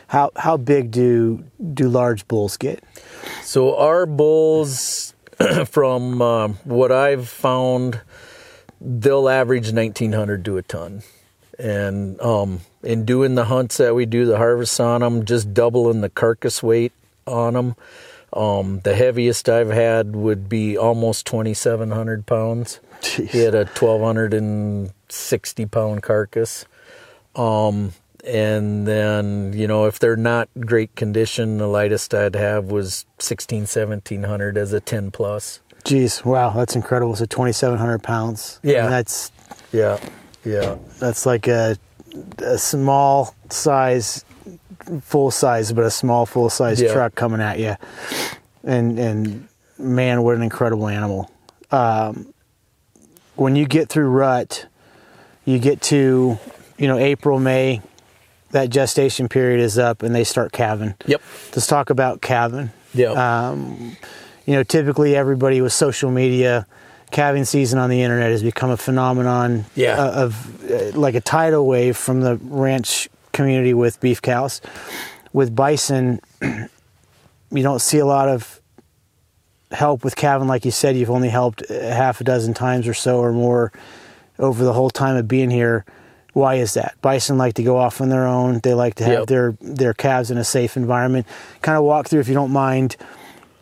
[0.10, 2.84] How how big do do large bulls get?
[3.44, 5.14] So our bulls,
[5.68, 8.02] from um, what I've found,
[8.82, 11.04] they'll average 1900 to a ton.
[11.60, 16.02] And um, in doing the hunts that we do, the harvests on them, just doubling
[16.02, 16.94] the carcass weight
[17.28, 17.76] on them.
[18.34, 22.80] Um, the heaviest I've had would be almost 2,700 pounds.
[23.02, 23.30] Jeez.
[23.30, 26.66] He had a 1,260 pound carcass.
[27.36, 27.94] Um,
[28.26, 33.62] and then, you know, if they're not great condition, the lightest I'd have was 16,
[33.62, 35.60] 1700 as a 10 plus.
[35.86, 37.16] Jeez, wow, that's incredible.
[37.16, 38.60] So twenty seven hundred pounds.
[38.64, 38.88] I mean, Yeah.
[38.88, 39.32] that's
[39.72, 39.98] Yeah.
[40.44, 40.76] Yeah.
[41.00, 41.78] that's like a
[42.40, 44.26] a small size,
[45.02, 46.92] full size, but a small full size Yeah.
[46.92, 47.76] truck coming at you.
[48.66, 49.48] And and
[49.78, 51.32] man, what an incredible animal.
[51.72, 52.34] Um,
[53.36, 54.66] when you get through rut,
[55.46, 56.38] you get to
[56.78, 57.82] you know April May,
[58.52, 60.96] that gestation period is up, and they start calving.
[61.06, 61.22] Yep.
[61.56, 62.72] Let's talk about calving.
[62.94, 63.16] Yep.
[63.18, 63.96] Um,
[64.46, 66.66] you know, typically everybody with social media,
[67.12, 70.02] calving season on the internet has become a phenomenon Yeah.
[70.02, 74.62] uh, of uh, like a tidal wave from the ranch community with beef cows.
[75.34, 78.60] With bison, you don't see a lot of
[79.72, 80.96] help with calving, like you said.
[80.98, 83.72] You've only helped half a dozen times or so or more
[84.40, 85.86] over the whole time of being here.
[86.34, 86.96] Why is that?
[87.02, 88.60] Bison like to go off on their own.
[88.60, 89.28] They like to have Yep.
[89.28, 91.26] their their calves in a safe environment.
[91.62, 92.96] Kind of walk through, if you don't mind,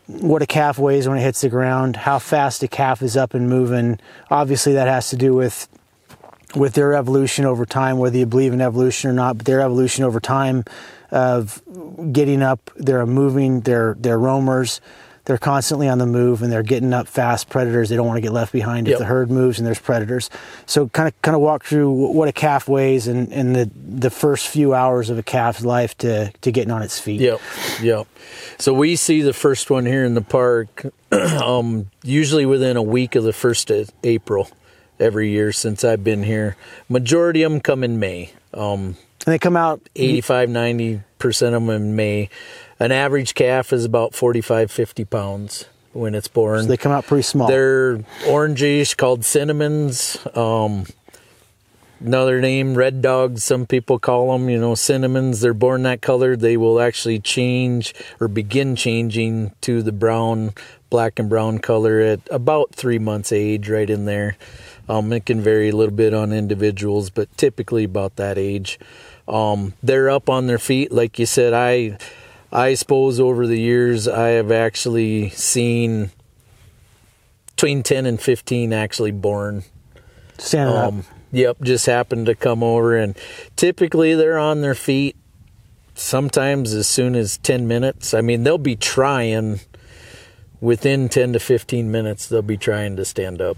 [0.07, 3.33] what a calf weighs when it hits the ground, how fast a calf is up
[3.33, 3.99] and moving.
[4.29, 5.67] Obviously, that has to do with
[6.55, 9.37] with their evolution over time, whether you believe in evolution or not.
[9.37, 10.63] But their evolution over time
[11.11, 11.61] of
[12.11, 14.81] getting up, they're moving, they're they're roamers.
[15.27, 17.49] They're constantly on the move and they're getting up fast.
[17.49, 20.29] Predators, they don't want to get left behind if the herd moves and there's predators.
[20.65, 24.09] So kind of kind of walk through what a calf weighs and, and the the
[24.09, 27.19] first few hours of a calf's life to to getting on its feet.
[27.19, 27.41] Yep,
[27.81, 28.07] yep.
[28.57, 33.15] So we see the first one here in the park, um, usually within a week
[33.15, 34.49] of the first of April
[34.97, 36.55] every year since I've been here.
[36.87, 38.31] Majority of them come in May.
[38.53, 42.29] Um, And they come out 85, 90 percent of them in May.
[42.79, 46.67] An average calf is about 45, 50 pounds when it's born.
[46.67, 47.47] they come out pretty small.
[47.47, 50.17] They're orangish, called cinnamons.
[50.35, 50.85] Um,
[51.99, 53.43] another name, red dogs.
[53.43, 54.47] Some people call them.
[54.47, 55.41] You know, cinnamons.
[55.41, 56.35] They're born that color.
[56.35, 60.53] They will actually change or begin changing to the brown,
[60.91, 64.37] black and brown color at about three months age, right in there.
[64.87, 68.79] Um, it can vary a little bit on individuals, but typically about that age.
[69.27, 71.53] Um, they're up on their feet, like you said.
[71.53, 71.97] I,
[72.51, 76.11] I suppose over the years I have actually seen
[77.55, 79.63] between 10 and 15 actually born.
[80.37, 80.93] standing up.
[80.93, 83.17] Um, yep, just happened to come over, and
[83.55, 85.15] typically they're on their feet
[85.95, 88.13] sometimes as soon as 10 minutes.
[88.13, 89.59] I mean, they'll be trying
[90.61, 93.57] within 10 to 15 minutes, they'll be trying to stand up.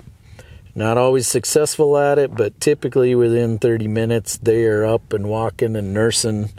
[0.75, 5.75] Not always successful at it, but typically within 30 minutes, they are up and walking
[5.75, 6.51] and nursing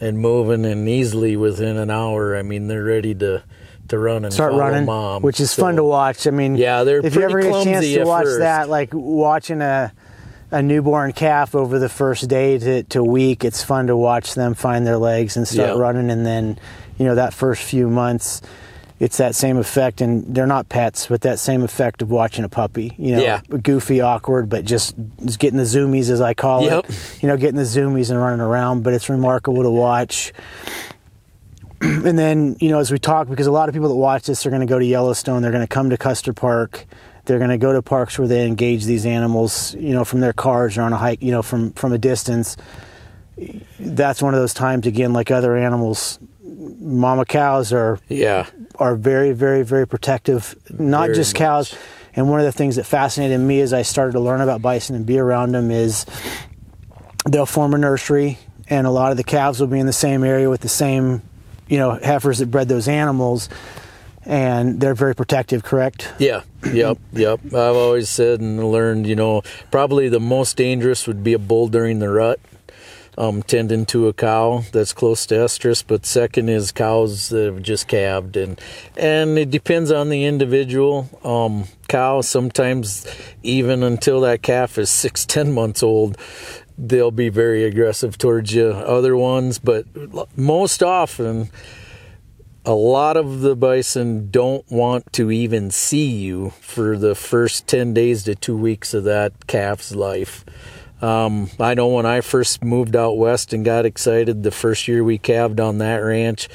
[0.00, 3.42] and moving, and easily within an hour, I mean, they're ready to
[3.88, 6.26] to run and start running, mom, which is So, fun to watch.
[6.26, 8.40] I mean, Yeah, they're if you ever get a chance to watch first.
[8.40, 9.92] that, like watching a
[10.50, 14.54] a newborn calf over the first day to, to week, it's fun to watch them
[14.54, 15.80] find their legs and start Yeah.
[15.80, 16.58] running, and then
[16.98, 18.42] you know that first few months.
[19.00, 22.48] It's that same effect, and they're not pets, but that same effect of watching a
[22.48, 22.94] puppy.
[22.98, 23.40] You know, Yeah.
[23.62, 26.90] goofy, awkward, but just, just getting the zoomies, as I call Yep.
[26.90, 27.18] it.
[27.22, 28.82] You know, getting the zoomies and running around.
[28.82, 30.32] But it's remarkable to watch
[31.80, 34.44] and then you know as we talk because a lot of people that watch this
[34.44, 36.86] are going to go to yellowstone they're going to come to custer park
[37.24, 40.32] they're going to go to parks where they engage these animals you know from their
[40.32, 42.56] cars or on a hike you know from from a distance
[43.78, 46.18] that's one of those times again like other animals
[46.80, 48.46] mama cows are Yeah,
[48.76, 51.38] are very very very protective not Very just much.
[51.38, 51.74] cows
[52.14, 54.96] and one of the things that fascinated me as i started to learn about bison
[54.96, 56.06] and be around them is
[57.28, 58.38] they'll form a nursery
[58.70, 61.22] and a lot of the calves will be in the same area with the same
[61.68, 63.48] you know heifers that bred those animals
[64.24, 66.42] and they're very protective correct yeah,
[66.72, 67.40] yep, yep.
[67.46, 71.68] I've always said and learned, you know, probably the most dangerous would be a bull
[71.68, 72.40] during the rut.
[73.18, 77.62] Um, tending to a cow that's close to estrus, but second is cows that have
[77.64, 78.60] just calved, and
[78.96, 81.10] and it depends on the individual.
[81.24, 83.04] Um, cow sometimes
[83.42, 86.16] even until that calf is six ten months old,
[86.78, 88.68] they'll be very aggressive towards you.
[88.68, 89.86] Other ones, but
[90.38, 91.50] most often
[92.68, 97.94] a lot of the bison don't want to even see you for the first 10
[97.94, 100.44] days to two weeks of that calf's life.
[101.00, 105.04] Um, I know when I first moved out west and got excited the first year
[105.04, 106.48] we calved on that ranch,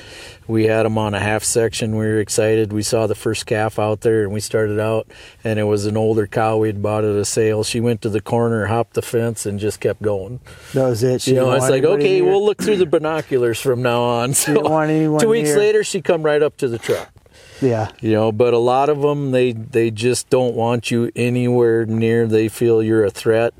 [0.47, 1.91] we had them on a half section.
[1.91, 2.73] We were excited.
[2.73, 5.07] We saw the first calf out there and we started out,
[5.43, 7.63] and it was an older cow we'd bought at a sale.
[7.63, 10.41] She went to the corner, hopped the fence, and just kept going.
[10.73, 13.81] that was it She You know, it's like, okay, we'll look through the binoculars from
[13.81, 14.33] now on.
[14.33, 17.09] So didn't want anyone two weeks later, she come right up to the truck.
[17.61, 21.85] yeah You know, but a lot of them, they they just don't want you anywhere
[21.85, 22.27] near.
[22.27, 23.53] They feel you're a threat.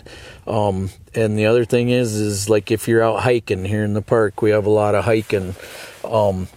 [0.48, 4.02] Um, and the other thing is, is like if you're out hiking here in the
[4.02, 5.56] park, we have a lot of hiking.
[6.04, 6.48] Um,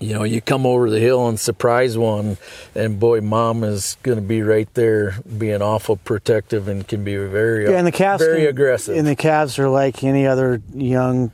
[0.00, 2.36] you know, you come over the hill and surprise one,
[2.74, 7.16] and boy, mom is going to be right there, being awful protective and can be
[7.16, 8.96] very, yeah and the calves very can- aggressive.
[8.98, 11.30] and the calves are like any other young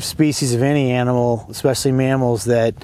[0.00, 2.74] species of any animal especially mammals that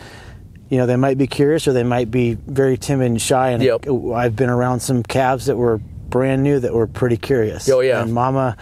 [0.71, 3.63] you know they might be curious or they might be very timid and shy and
[3.63, 3.87] Yep.
[4.15, 5.81] i've been around some calves that were
[6.11, 8.03] brand new that were pretty curious Oh, yeah.
[8.03, 8.57] and mama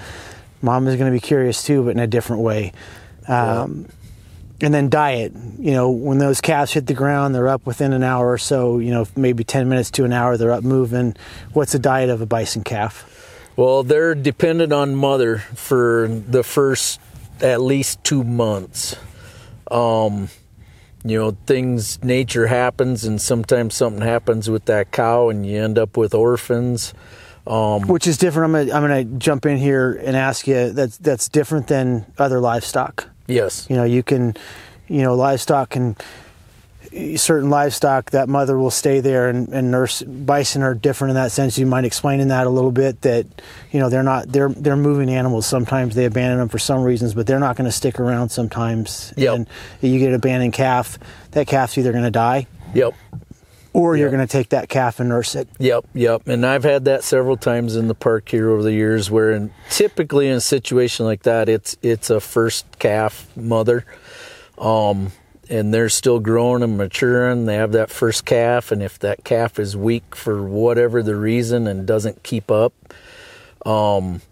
[0.62, 2.72] mama's going to be curious too but in a different way
[3.28, 3.86] um,
[4.60, 8.02] and then diet you know when those calves hit the ground they're up within an
[8.02, 11.14] hour or so you know maybe 10 minutes to an hour they're up moving
[11.52, 13.04] what's the diet of a bison calf
[13.56, 17.00] Well, they're dependent on mother for the first
[17.40, 18.96] at least two months.
[19.70, 20.28] Um,
[21.04, 25.78] you know, things, nature happens, and sometimes something happens with that cow, and you end
[25.78, 26.92] up with orphans.
[27.46, 28.54] Um, which is different.
[28.56, 32.40] I'm gonna I'm gonna jump in here and ask you that's that's different than other
[32.40, 33.08] livestock.
[33.26, 33.66] yes.
[33.70, 34.34] You know, you can,
[34.88, 35.96] you know, livestock can
[37.16, 40.02] certain livestock that mother will stay there and, and nurse.
[40.02, 41.58] Bison are different in that sense.
[41.58, 43.02] You might explain in that a little bit?
[43.02, 43.26] That
[43.70, 45.46] you know they're not they're they're moving animals.
[45.46, 48.30] Sometimes they abandon them for some reasons, but they're not going to stick around.
[48.30, 49.34] Sometimes, Yep.
[49.34, 49.46] and
[49.82, 50.98] you get an abandoned calf.
[51.32, 52.94] That calf's either going to die Yep.
[53.76, 55.46] Or you're going to take that calf and nurse it.
[55.58, 56.26] Yep, yep.
[56.26, 59.52] And I've had that several times in the park here over the years where in,
[59.68, 63.84] typically in a situation like that it's it's a first calf mother.
[64.56, 65.12] Um
[65.50, 67.44] and they're still growing and maturing.
[67.44, 71.66] They have that first calf and if that calf is weak for whatever the reason
[71.66, 72.72] and doesn't keep up,
[73.66, 74.22] um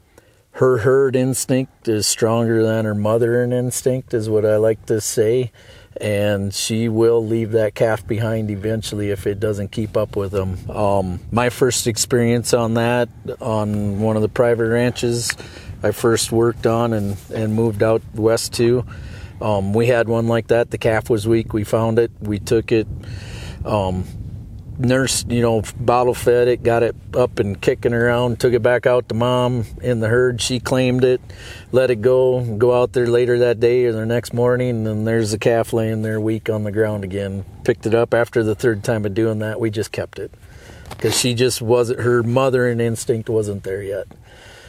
[0.52, 5.52] her herd instinct is stronger than her mothering instinct is what I like to say
[6.00, 10.58] and she will leave that calf behind eventually if it doesn't keep up with them.
[10.70, 13.08] Um, my first experience on that
[13.40, 15.30] on one of the private ranches
[15.82, 18.86] I first worked on and, and moved out west to.
[19.40, 20.70] Um, we had one like that.
[20.70, 21.52] The calf was weak.
[21.52, 22.10] We found it.
[22.20, 22.86] We took it.
[23.66, 24.04] Um,
[24.78, 28.86] nurse, you know, bottle fed it, got it up and kicking around, took it back
[28.86, 30.40] out to mom in the herd.
[30.40, 31.20] She claimed it,
[31.72, 35.30] let it go, go out there later that day or the next morning, and there's
[35.30, 37.44] the calf laying there weak on the ground again.
[37.64, 39.60] Picked it up after the third time of doing that.
[39.60, 40.32] We just kept it
[40.90, 44.06] because she just wasn't, her mothering instinct wasn't there yet.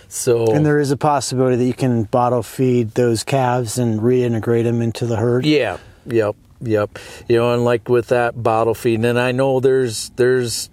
[0.07, 4.63] So, And there is a possibility that you can bottle feed those calves and reintegrate
[4.63, 5.45] them into the herd.
[5.45, 6.97] yeah, yep, yep.
[7.27, 10.69] You know, and like with that bottle feeding, and I know there's there's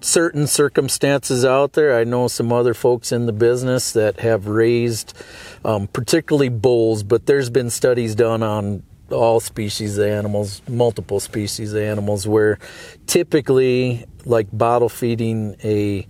[0.00, 1.98] certain circumstances out there.
[1.98, 5.16] I know some other folks in the business that have raised,
[5.64, 11.72] um, particularly bulls, but there's been studies done on all species of animals, multiple species
[11.72, 12.58] of animals, where
[13.06, 16.06] typically, like bottle feeding a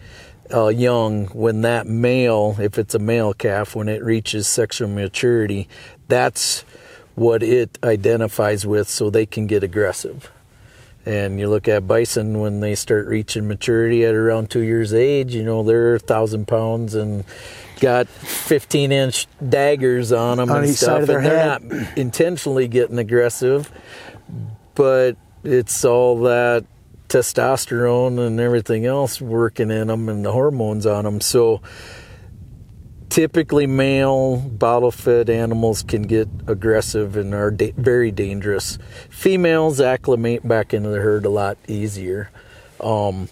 [0.52, 5.68] uh, young, when that male, if it's a male calf, when it reaches sexual maturity,
[6.09, 6.64] that's
[7.14, 10.30] what it identifies with so they can get aggressive.
[11.06, 15.34] And you look at bison when they start reaching maturity at around two years age,
[15.34, 17.24] you know, they're a thousand pounds and
[17.78, 20.86] got 15 inch daggers on them On and stuff.
[20.86, 23.70] side of their and they're not intentionally getting aggressive,
[24.74, 26.64] but it's all that
[27.08, 31.20] testosterone and everything else working in them and the hormones on them.
[31.20, 31.60] So
[33.14, 38.76] typically male bottle fed animals can get aggressive and are da- very dangerous.
[39.08, 42.28] Females acclimate back into the herd a lot easier.
[42.80, 43.28] Um,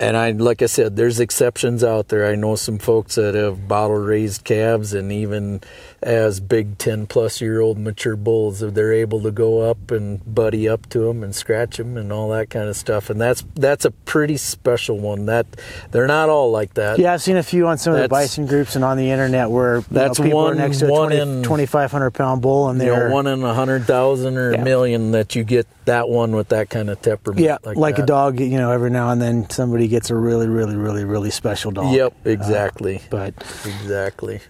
[0.00, 2.26] and I, like I said, there's exceptions out there.
[2.30, 5.60] I know some folks that have bottle raised calves, and even
[6.02, 10.20] as big 10 plus year old mature bulls, if they're able to go up and
[10.32, 13.10] buddy up to them and scratch them and all that kind of stuff.
[13.10, 15.26] And that's that's a pretty special one.
[15.26, 15.46] That
[15.90, 16.98] they're not all like that.
[17.00, 19.50] Yeah, I've seen a few on some of the bison groups and on the internet
[19.50, 22.68] where That's know, people one- are next to a one 20, in- 2,500 pound bull
[22.68, 24.60] and You they're know, one in a hundred thousand or Yeah.
[24.60, 27.44] a million that you get that one with that kind of temperament.
[27.44, 28.38] yeah, like, a dog.
[28.38, 31.94] You know, every now and then somebody gets a really, really, really, really special dog.
[31.94, 33.34] Yep, uh, exactly, But
[33.64, 34.40] exactly.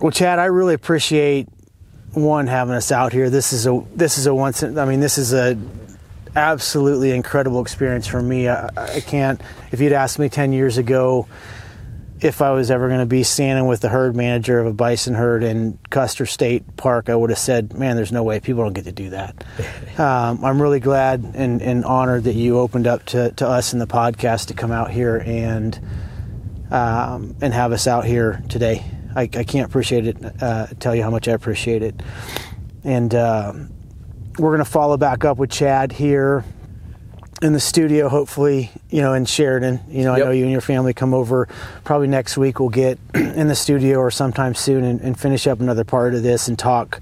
[0.00, 1.48] well, Chad, I really appreciate
[2.12, 3.30] one having us out here.
[3.30, 4.62] This is a this is a once.
[4.62, 5.58] I mean, this is a
[6.36, 8.48] absolutely incredible experience for me.
[8.48, 9.40] I, I can't.
[9.72, 11.26] If you'd asked me ten years ago
[12.22, 15.14] if I was ever going to be standing with the herd manager of a bison
[15.14, 18.72] herd in Custer State Park, I would have said, "Man, there's no way people don't
[18.72, 19.44] get to do that."
[19.98, 23.78] um, I'm really glad and, and honored that you opened up to, to us in
[23.78, 25.78] the podcast to come out here and
[26.70, 28.84] um, and have us out here today.
[29.16, 30.42] I, I can't appreciate it.
[30.42, 32.00] Uh, tell you how much I appreciate it.
[32.84, 33.72] And um
[34.38, 36.44] we're going to follow back up with Chad here
[37.42, 39.80] in the studio, hopefully, you know, in Sheridan.
[39.88, 41.48] You know, I know you and your family come over
[41.84, 42.60] probably next week.
[42.60, 46.22] We'll get in the studio or sometime soon and, and finish up another part of
[46.22, 47.00] this and talk,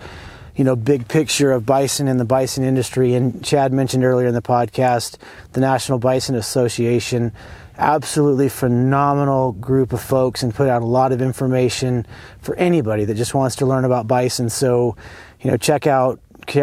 [0.54, 3.14] you know, big picture of bison and the bison industry.
[3.14, 5.16] And Chad mentioned earlier in the podcast
[5.52, 7.32] the National Bison Association.
[7.76, 12.06] Absolutely phenomenal group of folks and put out a lot of information
[12.42, 14.50] for anybody that just wants to learn about bison.
[14.50, 14.96] So,
[15.40, 16.20] you know, check out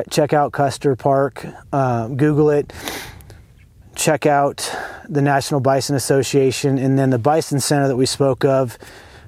[0.09, 2.73] check out Custer Park, um, Google it
[3.95, 4.69] check out
[5.07, 8.77] the National Bison Association and then the Bison Center that we spoke of.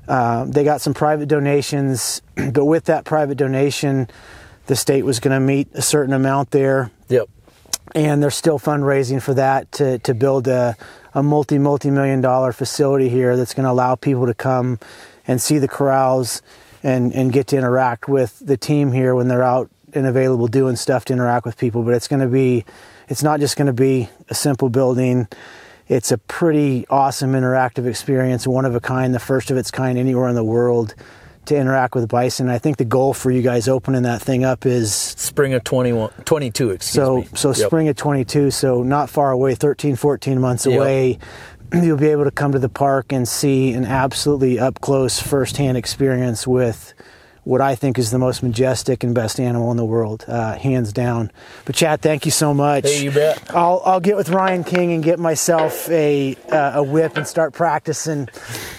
[0.07, 2.22] Uh, they got some private donations,
[2.53, 4.07] but with that private donation,
[4.68, 7.27] the state was going to meet a certain amount there, Yep.
[7.95, 10.76] and they're still fundraising for that to, to build a,
[11.14, 14.80] a multi multi million dollar facility here that's going to allow people to come
[15.27, 16.41] and see the corrals
[16.84, 20.76] and, and get to interact with the team here when they're out and available doing
[20.76, 21.81] stuff to interact with people.
[21.84, 22.65] But it's going to be,
[23.08, 25.28] it's not just going to be a simple building.
[25.88, 29.98] It's a pretty awesome interactive experience, one of a kind, the first of its kind
[29.98, 30.94] anywhere in the world
[31.46, 32.50] to interact with bison.
[32.50, 36.10] I think the goal for you guys opening that thing up is Spring of 21,
[36.26, 37.28] 22, excuse so me.
[37.36, 37.68] so Yep.
[37.68, 40.76] spring of 22 so not far away 13 14 months Yep.
[40.78, 41.20] away
[41.74, 45.78] you'll be able to come to the park and see an absolutely up close firsthand
[45.78, 46.94] experience with
[47.48, 50.91] what I think is the most majestic and best animal in the world, uh, hands
[50.91, 51.32] down.
[51.64, 52.84] But Chad, thank you so much.
[52.84, 53.56] Hey, you bet.
[53.56, 57.53] I'll I'll get with Ryan King and get myself a uh, a whip and start
[57.53, 58.28] practicing,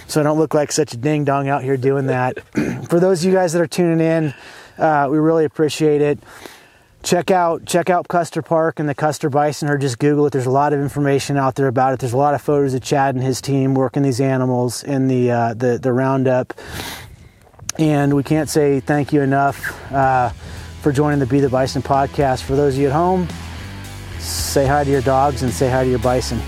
[0.06, 2.40] so I don't look like such a ding dong out here doing that.
[2.90, 4.34] For those of you guys that are tuning in,
[4.76, 6.18] uh, we really appreciate it
[7.04, 10.32] check out check out Custer Park and the Custer Bison, or just Google it.
[10.32, 12.00] There's a lot of information out there about it.
[12.00, 15.30] There's a lot of photos of Chad and his team working these animals in the
[15.30, 16.52] uh, the, the roundup.
[17.78, 20.30] And we can't say thank you enough uh,
[20.82, 22.42] for joining the Be the Bison podcast.
[22.42, 23.28] For those of you at home,
[24.18, 26.40] say hi to your dogs and say hi to your bison.